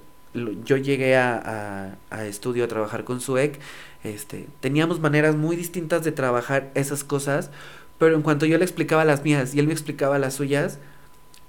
[0.64, 3.60] yo llegué a, a, estudio a trabajar con SUEC,
[4.04, 7.50] este, teníamos maneras muy distintas de trabajar esas cosas,
[7.98, 10.80] pero en cuanto yo le explicaba las mías y él me explicaba las suyas,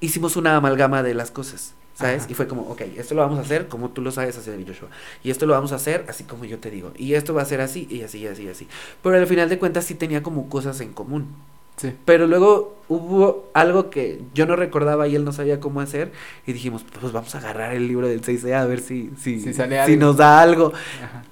[0.01, 1.74] hicimos una amalgama de las cosas.
[1.95, 2.26] ¿Sabes?
[2.28, 4.91] Y fue como, ok, esto lo vamos a hacer como tú lo sabes hacer, Joshua.
[5.24, 6.93] Y esto lo vamos a hacer así como yo te digo.
[6.95, 8.68] Y esto va a ser así, y así, y así, y así.
[9.03, 11.28] Pero al final de cuentas sí tenía como cosas en común.
[11.77, 11.93] Sí.
[12.05, 16.12] Pero luego hubo algo que yo no recordaba y él no sabía cómo hacer.
[16.47, 19.53] Y dijimos, pues vamos a agarrar el libro del 6 a ver si, si, Si
[19.53, 20.72] sale si nos da algo.
[21.03, 21.22] Ajá.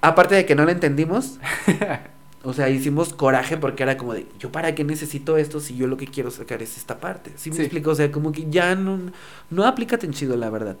[0.00, 1.38] Aparte de que no lo entendimos,
[2.42, 5.86] o sea, hicimos coraje porque era como de, yo para qué necesito esto si yo
[5.86, 7.30] lo que quiero sacar es esta parte.
[7.36, 7.62] ¿Sí me Sí.
[7.62, 7.90] explico?
[7.90, 8.98] O sea, como que ya no,
[9.50, 10.76] no aplica tan chido, la verdad.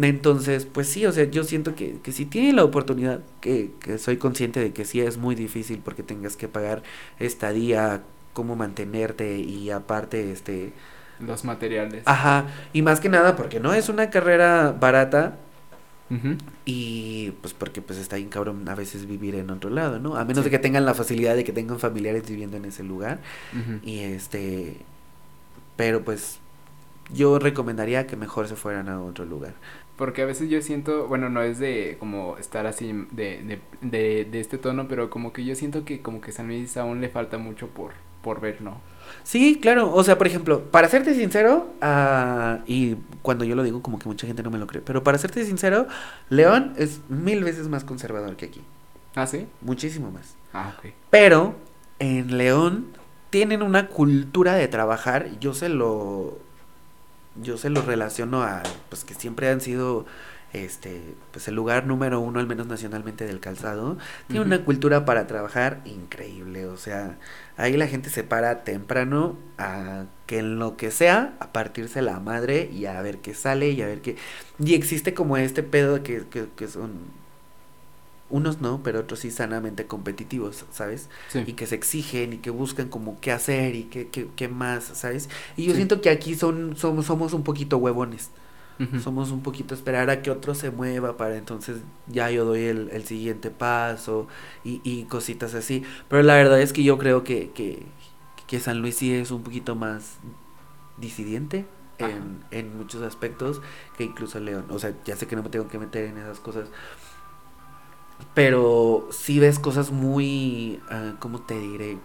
[0.00, 3.98] Entonces, pues sí, o sea, yo siento que, que si tiene la oportunidad, que, que
[3.98, 6.82] soy consciente de que sí es muy difícil porque tengas que pagar
[7.18, 8.02] estadía,
[8.36, 10.74] cómo mantenerte y aparte, este,
[11.18, 12.02] Los materiales.
[12.04, 15.38] ajá, y más que nada porque no es una carrera barata
[16.64, 20.16] y pues porque pues está bien cabrón a veces vivir en otro lado, ¿no?
[20.16, 20.44] A menos Sí.
[20.44, 23.20] de que tengan la facilidad de que tengan familiares viviendo en ese lugar
[23.82, 24.86] y este,
[25.76, 26.40] pero pues
[27.12, 29.54] yo recomendaría que mejor se fueran a otro lugar.
[29.96, 34.24] Porque a veces yo siento, bueno, no es de como estar así de, de, de,
[34.30, 37.08] de este tono, pero como que yo siento que como que San Luis aún le
[37.08, 37.92] falta mucho por,
[38.26, 38.80] por ver, ¿no?
[39.22, 39.94] Sí, claro.
[39.94, 44.08] O sea, por ejemplo, para serte sincero, ah, y cuando yo lo digo, como que
[44.08, 45.86] mucha gente no me lo cree, pero para serte sincero,
[46.28, 48.62] León es mil veces más conservador que aquí.
[49.14, 49.46] ¿Ah, sí?
[49.60, 50.34] Muchísimo más.
[50.52, 50.90] Ah, ok.
[51.08, 51.54] Pero
[52.00, 52.88] en León
[53.30, 55.28] tienen una cultura de trabajar.
[55.38, 56.36] Yo se lo.
[57.40, 58.64] Yo se lo relaciono a.
[58.88, 60.04] Pues que siempre han sido.
[60.64, 61.14] Este.
[61.32, 63.98] Pues el lugar número uno, al menos nacionalmente, del calzado.
[64.28, 66.66] Tiene una cultura para trabajar increíble.
[66.66, 67.18] O sea,
[67.56, 72.20] ahí la gente se para temprano a que en lo que sea, a partirse la
[72.20, 74.16] madre y a ver qué sale y a ver qué.
[74.58, 76.92] Y existe como este pedo que, que, que son.
[78.28, 81.08] Unos no, pero otros sí sanamente competitivos, ¿sabes?
[81.28, 81.44] Sí.
[81.46, 84.82] y que se exigen y que buscan como qué hacer y qué, qué, qué más,
[84.84, 85.28] ¿sabes?
[85.56, 85.76] Y yo Sí.
[85.76, 88.30] siento que aquí son, somos, somos un poquito huevones,
[88.96, 92.88] Somos un poquito esperar a que otro se mueva para entonces ya yo doy el,
[92.92, 94.26] el siguiente paso
[94.64, 95.82] y, y cositas así.
[96.08, 97.84] Pero la verdad es que yo creo que, que,
[98.46, 100.18] que San Luis sí es un poquito más
[100.98, 101.66] disidente.
[101.98, 103.62] En, en muchos aspectos
[103.96, 106.40] que incluso León, o sea, ya sé que no me tengo que meter en esas
[106.40, 106.68] cosas,
[108.34, 111.98] pero sí ves cosas muy, ah, ¿cómo te diré?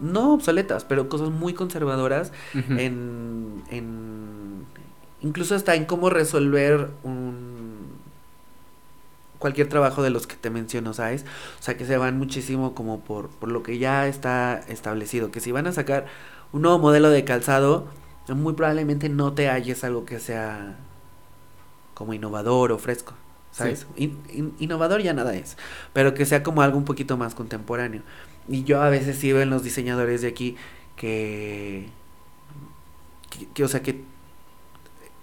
[0.00, 2.74] No obsoletas, pero cosas muy conservadoras Ujú.
[2.78, 4.66] en, en,
[5.26, 8.00] incluso hasta en cómo resolver un,
[9.38, 11.24] cualquier trabajo de los que te menciono, ¿sabes?
[11.60, 15.40] O sea, que se van muchísimo como por, por lo que ya está establecido, que
[15.40, 16.06] si van a sacar
[16.52, 17.86] un nuevo modelo de calzado,
[18.28, 20.76] muy probablemente no te halles algo que sea
[21.94, 23.14] como innovador o fresco,
[23.50, 23.86] ¿sabes?
[23.96, 25.56] In- in- innovador ya nada es,
[25.92, 28.02] pero que sea como algo un poquito más contemporáneo.
[28.48, 30.56] Y yo a veces sí veo en los diseñadores de aquí
[30.96, 31.88] que,
[33.30, 34.04] que, que, o sea, que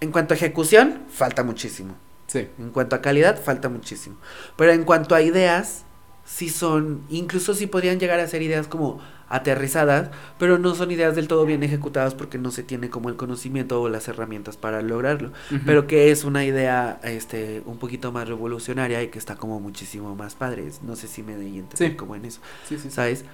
[0.04, 1.94] en cuanto a ejecución, falta muchísimo.
[2.28, 2.48] Sí.
[2.58, 4.16] En cuanto a calidad, falta muchísimo.
[4.56, 5.84] Pero en cuanto a ideas,
[6.24, 11.16] sí son, incluso sí podrían llegar a ser ideas como aterrizadas, pero no son ideas
[11.16, 14.80] del todo bien ejecutadas porque no se tiene como el conocimiento o las herramientas para
[14.82, 15.32] lograrlo.
[15.66, 20.14] Pero que es una idea este un poquito más revolucionaria y que está como muchísimo
[20.14, 20.70] más padre.
[20.82, 21.96] No sé si me de entender Sí.
[21.96, 22.90] como en eso, Sí, sí, sí.
[22.90, 23.24] ¿sabes?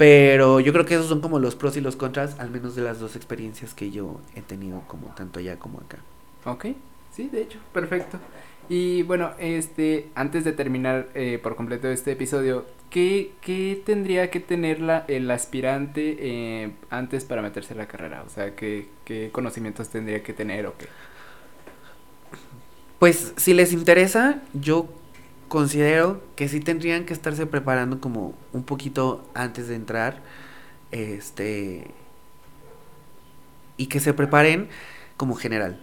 [0.00, 2.80] Pero yo creo que esos son como los pros y los contras, al menos de
[2.80, 5.98] las dos experiencias que yo he tenido como tanto allá como acá.
[6.46, 6.68] Ok,
[7.14, 8.18] sí, de hecho, perfecto.
[8.70, 14.40] Y bueno, este, antes de terminar eh, por completo este episodio, ¿qué, qué tendría que
[14.40, 18.24] tener la, el aspirante eh, antes para meterse a la carrera?
[18.26, 20.86] O sea, ¿qué, qué conocimientos tendría que tener o qué?
[22.98, 24.88] Pues si les interesa, yo
[25.50, 30.22] considero que sí tendrían que estarse preparando como un poquito antes de entrar.
[30.92, 31.90] Este.
[33.76, 34.68] Y que se preparen
[35.18, 35.78] como general.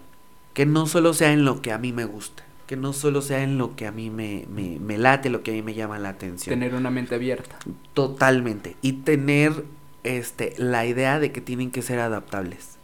[0.54, 2.44] Que no solo sea en lo que a mí me gusta.
[2.66, 5.52] Que no solo sea en lo que a mí me, me, me late, lo que
[5.52, 6.58] a mí me llama la atención.
[6.58, 7.58] Tener una mente abierta.
[7.94, 8.76] Totalmente.
[8.82, 9.66] Y tener
[10.04, 12.78] este, la idea de que tienen que ser adaptables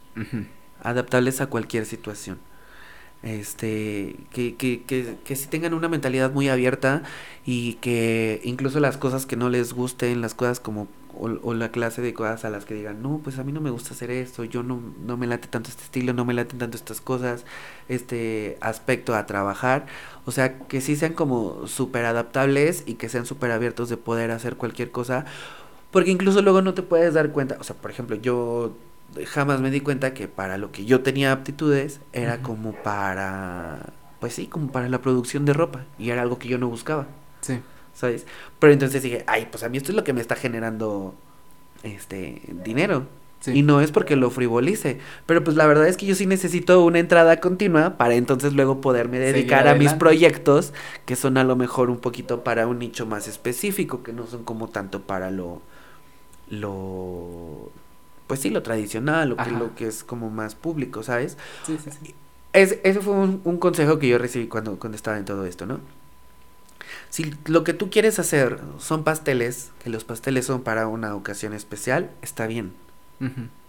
[0.84, 2.38] adaptables a cualquier situación.
[3.24, 7.02] Este, que, que, que, que si tengan una mentalidad muy abierta
[7.46, 11.70] y que incluso las cosas que no les gusten, las cosas como, o, o la
[11.70, 14.10] clase de cosas a las que digan, no, pues a mí no me gusta hacer
[14.10, 17.46] esto, yo no, no me late tanto este estilo, no me laten tanto estas cosas,
[17.88, 19.86] este aspecto a trabajar.
[20.26, 24.32] O sea, que sí sean como súper adaptables y que sean súper abiertos de poder
[24.32, 25.24] hacer cualquier cosa.
[25.90, 28.76] Porque incluso luego no te puedes dar cuenta, o sea, por ejemplo, yo
[29.26, 34.34] jamás me di cuenta que para lo que yo tenía aptitudes era como para, pues
[34.34, 37.06] sí, como para la producción de ropa y era algo que yo no buscaba,
[37.40, 37.60] Sí.
[37.94, 38.26] ¿sabes?
[38.58, 41.14] Pero entonces dije, ay, pues a mí esto es lo que me está generando,
[41.82, 43.06] este, dinero.
[43.46, 46.82] Y no es porque lo frivolice, pero pues la verdad es que yo sí necesito
[46.82, 50.72] una entrada continua para entonces luego poderme dedicar a mis proyectos
[51.04, 54.44] que son a lo mejor un poquito para un nicho más específico, que no son
[54.44, 55.60] como tanto para lo
[56.48, 57.70] lo
[58.26, 61.36] pues sí, lo tradicional, lo que, lo que es como más público, ¿sabes?
[61.66, 62.14] Sí, sí, sí.
[62.52, 65.66] Es, ese fue un, un, consejo que yo recibí cuando, cuando estaba en todo esto,
[65.66, 65.80] ¿no?
[67.10, 71.52] Si lo que tú quieres hacer son pasteles, que los pasteles son para una ocasión
[71.52, 72.72] especial, está bien.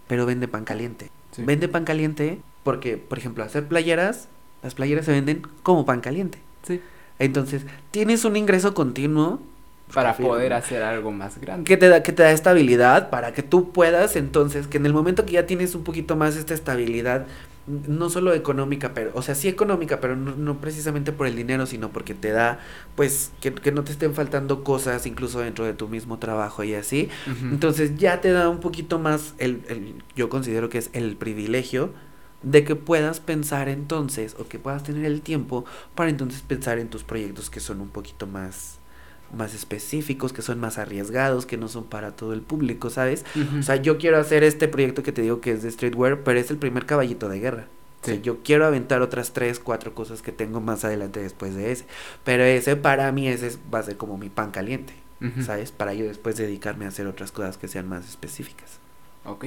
[0.08, 1.12] Pero vende pan caliente.
[1.38, 4.28] Vende pan caliente porque, por ejemplo, hacer playeras,
[4.64, 6.40] las playeras se venden como pan caliente.
[6.64, 6.82] Sí.
[7.20, 9.40] Entonces, tienes un ingreso continuo
[9.94, 11.64] para poder hacer algo más grande.
[11.66, 14.94] Que te da que te da estabilidad para que tú puedas entonces que en el
[14.94, 17.28] momento que ya tienes un poquito más esta estabilidad
[17.68, 21.90] no solo económica, pero, o sea, sí económica, pero no, precisamente por el dinero, sino
[21.90, 22.60] porque te da,
[22.96, 26.76] pues, que, que, no te estén faltando cosas, incluso dentro de tu mismo trabajo y
[26.76, 27.10] así.
[27.42, 31.92] Entonces ya te da un poquito más, el, el, yo considero que es el privilegio
[32.44, 36.90] de que puedas pensar entonces, o que puedas tener el tiempo para entonces pensar en
[36.90, 38.78] tus proyectos que son un poquito más
[39.34, 43.26] más específicos, que son más arriesgados, que no son para todo el público, ¿sabes?
[43.60, 46.40] O sea, yo quiero hacer este proyecto que te digo que es de streetwear, pero
[46.40, 47.68] es el primer caballito de guerra.
[48.22, 51.86] yo quiero aventar otras tres, cuatro cosas que tengo más adelante después de ese.
[52.24, 54.94] Pero ese para mí ese va a ser como mi pan caliente,
[55.42, 55.72] ¿sabes?
[55.72, 58.80] Para yo después dedicarme a hacer otras cosas que sean más específicas.
[59.26, 59.46] Ok,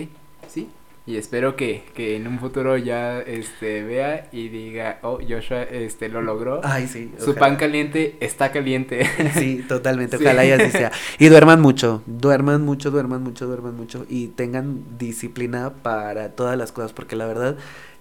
[0.49, 0.69] sí,
[1.09, 6.11] y espero que, que en un futuro ya este vea y diga, oh, Joshua este
[6.11, 6.61] lo logró.
[6.63, 7.11] Ay, sí.
[7.19, 9.09] Su pan caliente está caliente.
[9.33, 10.17] Sí, totalmente.
[10.21, 10.93] Ojalá y así sea.
[11.19, 16.73] Y duerman mucho, duerman mucho, duerman mucho, duerman mucho y tengan disciplina para todas las
[16.73, 17.57] cosas, porque la verdad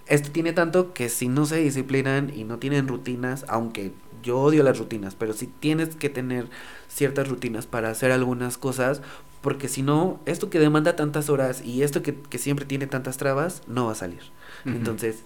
[0.06, 4.62] esto tiene tanto que si no se disciplinan y no tienen rutinas, aunque yo odio
[4.62, 6.48] las rutinas, pero si tienes que tener
[6.88, 9.00] ciertas rutinas para hacer algunas cosas,
[9.40, 13.62] porque si no, esto que demanda tantas horas y esto que, siempre tiene tantas trabas,
[13.66, 14.22] no va a salir.
[14.64, 15.24] Entonces,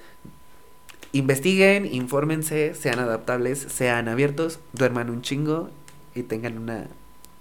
[1.13, 5.71] investiguen, infórmense, sean adaptables, sean abiertos, duerman un chingo
[6.15, 6.89] y tengan una,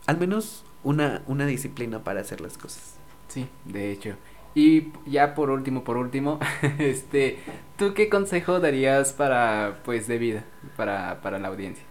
[0.05, 2.95] al menos una, una disciplina para hacer las cosas.
[3.27, 4.15] Sí, de hecho.
[4.53, 6.39] Y ya por último, por último,
[6.79, 7.39] este,
[7.77, 10.43] ¿tú qué consejo darías para, pues, de vida,
[10.75, 11.85] para, para la audiencia?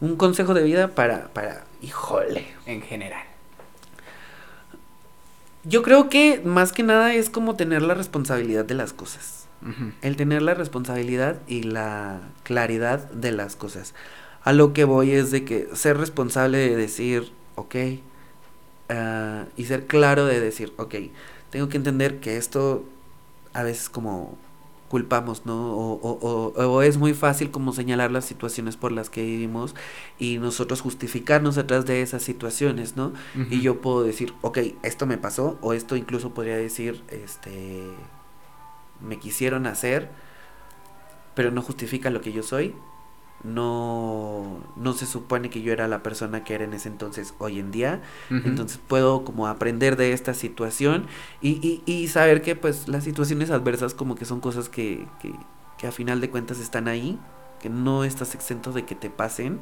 [0.00, 2.46] Un consejo de vida para, para, híjole.
[2.66, 3.33] En general.
[5.64, 9.48] Yo creo que más que nada es como tener la responsabilidad de las cosas.
[10.02, 13.94] El tener la responsabilidad y la claridad de las cosas.
[14.42, 17.76] A lo que voy es de que ser responsable de decir, ok,
[18.90, 20.96] ah, y ser claro de decir, ok,
[21.48, 22.84] tengo que entender que esto
[23.54, 24.36] a veces como
[24.94, 25.76] culpamos, ¿no?
[25.76, 29.74] O, o, o, es muy fácil como señalar las situaciones por las que vivimos
[30.20, 33.12] y nosotros justificarnos detrás de esas situaciones, ¿no?
[33.50, 37.90] Y yo puedo decir, ok, esto me pasó, o esto incluso podría decir, este,
[39.00, 40.10] me quisieron hacer,
[41.34, 42.76] pero no justifica lo que yo soy,
[43.44, 47.60] no, no se supone que yo era la persona que era en ese entonces hoy
[47.60, 48.02] en día.
[48.30, 51.06] Entonces puedo como aprender de esta situación
[51.40, 55.32] y, y, y, saber que pues las situaciones adversas como que son cosas que, que,
[55.78, 57.18] que a final de cuentas están ahí,
[57.60, 59.60] que no estás exento de que te pasen.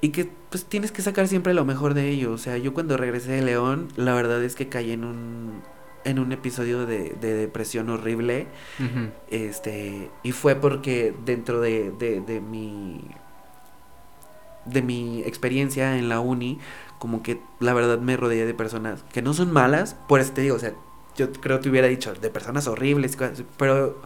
[0.00, 2.32] Y que pues tienes que sacar siempre lo mejor de ello.
[2.32, 5.62] O sea, yo cuando regresé de León, la verdad es que caí en un
[6.04, 8.46] en un episodio de, de depresión horrible.
[9.30, 13.00] Este, y fue porque dentro de, de, de, mi
[14.64, 16.58] de mi experiencia en la uni,
[16.98, 20.42] como que la verdad me rodeé de personas que no son malas, por eso te
[20.42, 20.74] digo, o sea,
[21.16, 23.16] yo creo que hubiera dicho de personas horribles,
[23.56, 24.00] pero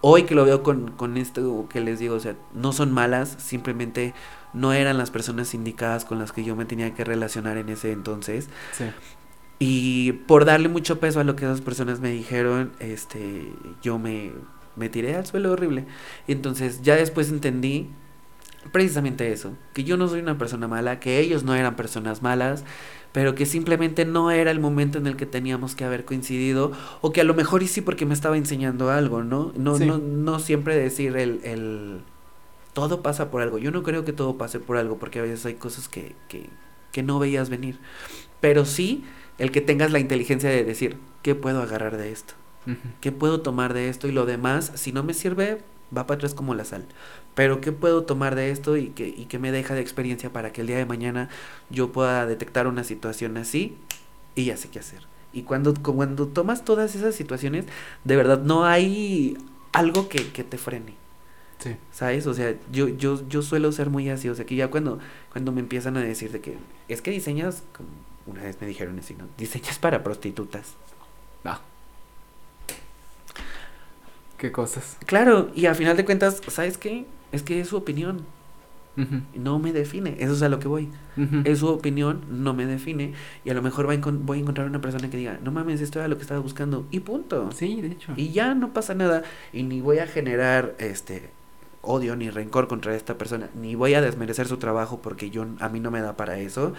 [0.00, 3.36] hoy que lo veo con, con esto que les digo, o sea, no son malas,
[3.38, 4.14] simplemente
[4.52, 7.92] no eran las personas indicadas con las que yo me tenía que relacionar en ese
[7.92, 8.48] entonces.
[8.76, 8.84] Sí.
[9.64, 14.32] Y por darle mucho peso a lo que esas personas me dijeron, este, yo me,
[14.74, 15.86] me tiré al suelo horrible.
[16.26, 17.88] Entonces ya después entendí
[18.72, 22.64] precisamente eso, que yo no soy una persona mala, que ellos no eran personas malas,
[23.12, 27.12] pero que simplemente no era el momento en el que teníamos que haber coincidido, o
[27.12, 29.52] que a lo mejor y sí porque me estaba enseñando algo, ¿no?
[29.56, 32.00] No, no, no siempre decir el, el
[32.72, 33.58] todo pasa por algo.
[33.58, 36.50] Yo no creo que todo pase por algo, porque a veces hay cosas que, que,
[36.90, 37.78] que no veías venir.
[38.40, 39.04] Pero sí
[39.42, 42.34] el que tengas la inteligencia de decir, ¿qué puedo agarrar de esto?
[43.00, 44.06] ¿Qué puedo tomar de esto?
[44.06, 45.62] Y lo demás, si no me sirve,
[45.94, 46.86] va para atrás como la sal.
[47.34, 50.52] Pero ¿qué puedo tomar de esto y que, y que me deja de experiencia para
[50.52, 51.28] que el día de mañana
[51.70, 53.76] yo pueda detectar una situación así
[54.36, 55.08] y ya sé qué hacer?
[55.32, 57.64] Y cuando, cuando tomas todas esas situaciones,
[58.04, 59.36] de verdad no hay
[59.72, 60.94] algo que, que te frene.
[61.58, 61.74] Sí.
[61.90, 62.28] ¿Sabes?
[62.28, 64.28] O sea, yo, yo, yo suelo ser muy así.
[64.28, 65.00] O sea, que ya cuando,
[65.32, 67.64] cuando me empiezan a decir de que es que diseñas
[68.26, 69.26] una vez me dijeron así, ¿no?
[69.38, 70.74] Diseñas para prostitutas.
[71.44, 71.58] No.
[74.38, 74.96] ¿Qué cosas?
[75.06, 77.06] Claro, y al final de cuentas, ¿sabes qué?
[77.30, 78.24] Es que es su opinión.
[79.34, 80.90] No me define, eso es a lo que voy.
[81.44, 83.14] Es su opinión, no me define.
[83.44, 85.98] Y a lo mejor va voy a encontrar una persona que diga, no mames, esto
[85.98, 86.86] era lo que estaba buscando.
[86.90, 87.50] Y punto.
[87.52, 88.12] Sí, de hecho.
[88.16, 89.22] Y ya no pasa nada.
[89.52, 91.30] Y ni voy a generar este
[91.80, 93.48] odio ni rencor contra esta persona.
[93.54, 96.74] Ni voy a desmerecer su trabajo porque yo a mí no me da para eso.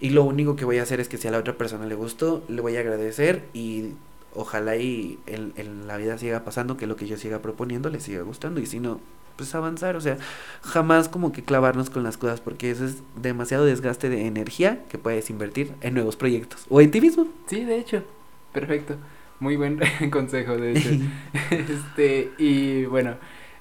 [0.00, 1.94] Y lo único que voy a hacer es que si a la otra persona le
[1.94, 3.92] gustó, le voy a agradecer y
[4.34, 8.00] ojalá y en, en la vida siga pasando que lo que yo siga proponiendo le
[8.00, 8.60] siga gustando.
[8.60, 9.00] Y si no,
[9.36, 10.18] pues avanzar, o sea,
[10.62, 14.98] jamás como que clavarnos con las cosas porque eso es demasiado desgaste de energía que
[14.98, 17.28] puedes invertir en nuevos proyectos o en ti mismo.
[17.46, 18.02] Sí, de hecho,
[18.52, 18.96] perfecto.
[19.38, 20.90] Muy buen consejo, de hecho.
[21.50, 23.16] este, y bueno,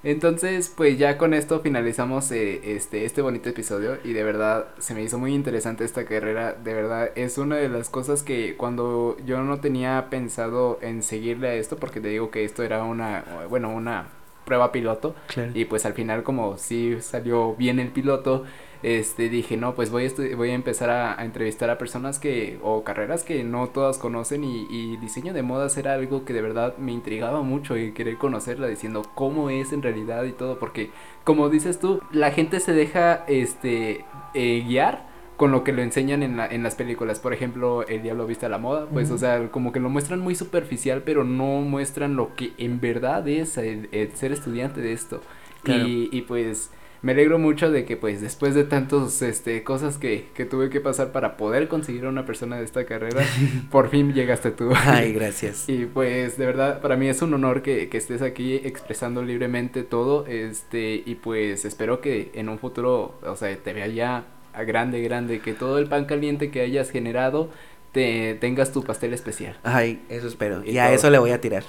[0.05, 4.93] entonces, pues ya con esto finalizamos eh, este, este bonito episodio y de verdad se
[4.93, 6.53] me hizo muy interesante esta carrera.
[6.53, 11.47] De verdad es una de las cosas que cuando yo no tenía pensado en seguirle
[11.49, 14.07] a esto, porque te digo que esto era una, bueno, una
[14.45, 15.15] prueba piloto.
[15.53, 18.43] Y pues al final como sí salió bien el piloto,
[18.85, 22.83] este dije, no, pues voy a, voy a empezar a, entrevistar a personas que, o
[22.83, 26.77] carreras que no todas conocen y, y, diseño de modas era algo que de verdad
[26.77, 30.91] me intrigaba mucho y querer conocerla diciendo cómo es en realidad y todo, porque
[31.23, 34.05] como dices tú, la gente se deja este
[34.35, 37.19] eh, guiar con lo que lo enseñan en, la, en las películas.
[37.19, 40.19] Por ejemplo, El Diablo Viste a la Moda, pues, o sea, como que lo muestran
[40.19, 45.21] muy superficial, pero no muestran lo que en verdad es el, ser estudiante de esto.
[45.65, 46.69] Y, y pues
[47.05, 50.81] me alegro mucho de que pues después de tantos este cosas que, que tuve que
[50.81, 53.21] pasar para poder conseguir a una persona de esta carrera,
[53.69, 54.71] por fin llegaste tú.
[54.75, 55.69] Ay, gracias.
[55.69, 59.83] y pues de verdad para mí es un honor que, que, estés aquí expresando libremente
[59.83, 64.63] todo, este, y pues espero que en un futuro, o sea, te vea ya a
[64.63, 67.51] grande, grande, que todo el pan caliente que hayas generado
[67.95, 69.57] te tengas tu pastel especial.
[69.63, 70.61] Ay, eso espero.
[70.65, 71.63] Y, a eso le voy a tirar.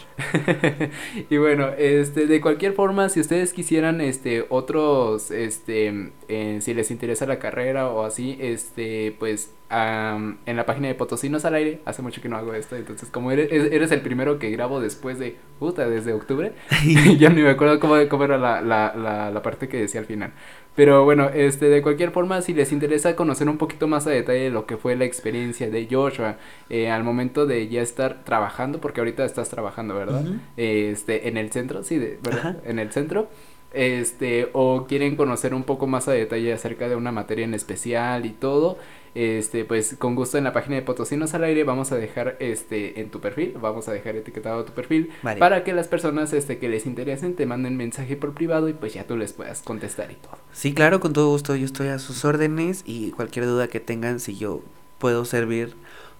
[1.30, 6.90] y bueno, este, de cualquier forma, si ustedes quisieran, este, otros, este, eh, si les
[6.90, 12.02] interesa la carrera o así, este, pues, en la página de Potosinos al aire, hace
[12.02, 15.36] mucho que no hago esto, entonces como eres, eres el primero que grabo después de,
[15.58, 16.52] puta, desde octubre,
[17.18, 20.06] ya ni me acuerdo cómo, cómo era la, la, la, la parte que decía al
[20.06, 20.32] final.
[20.76, 24.50] Pero bueno, este, de cualquier forma, si les interesa conocer un poquito más a detalle
[24.50, 26.36] lo que fue la experiencia de Joshua
[26.68, 30.22] eh, al momento de ya estar trabajando, porque ahorita estás trabajando, ¿verdad?
[30.58, 32.58] Este, en el centro, sí, de, ¿verdad?
[32.66, 33.28] En el centro.
[33.72, 38.24] Este, o quieren conocer un poco más a detalle acerca de una materia en especial
[38.24, 38.78] y todo,
[39.16, 43.00] este, pues con gusto en la página de Potosinos al aire vamos a dejar este
[43.00, 46.68] en tu perfil, vamos a dejar etiquetado tu perfil para que las personas este que
[46.68, 50.16] les interesen te manden mensaje por privado y pues ya tú les puedas contestar y
[50.16, 50.36] todo.
[50.52, 54.20] Sí, claro, con todo gusto, yo estoy a sus órdenes y cualquier duda que tengan
[54.20, 54.60] si yo
[54.98, 55.74] puedo servir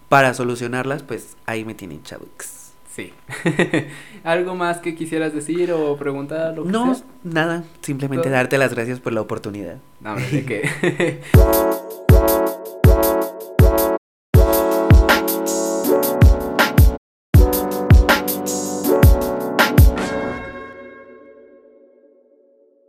[0.09, 2.73] para solucionarlas, pues ahí me tienen chavux.
[2.95, 3.13] Sí.
[4.25, 6.57] ¿Algo más que quisieras decir o preguntar?
[6.57, 7.65] Lo no, nada.
[7.83, 9.77] Simplemente darte las gracias por la oportunidad.
[10.01, 11.21] No, de que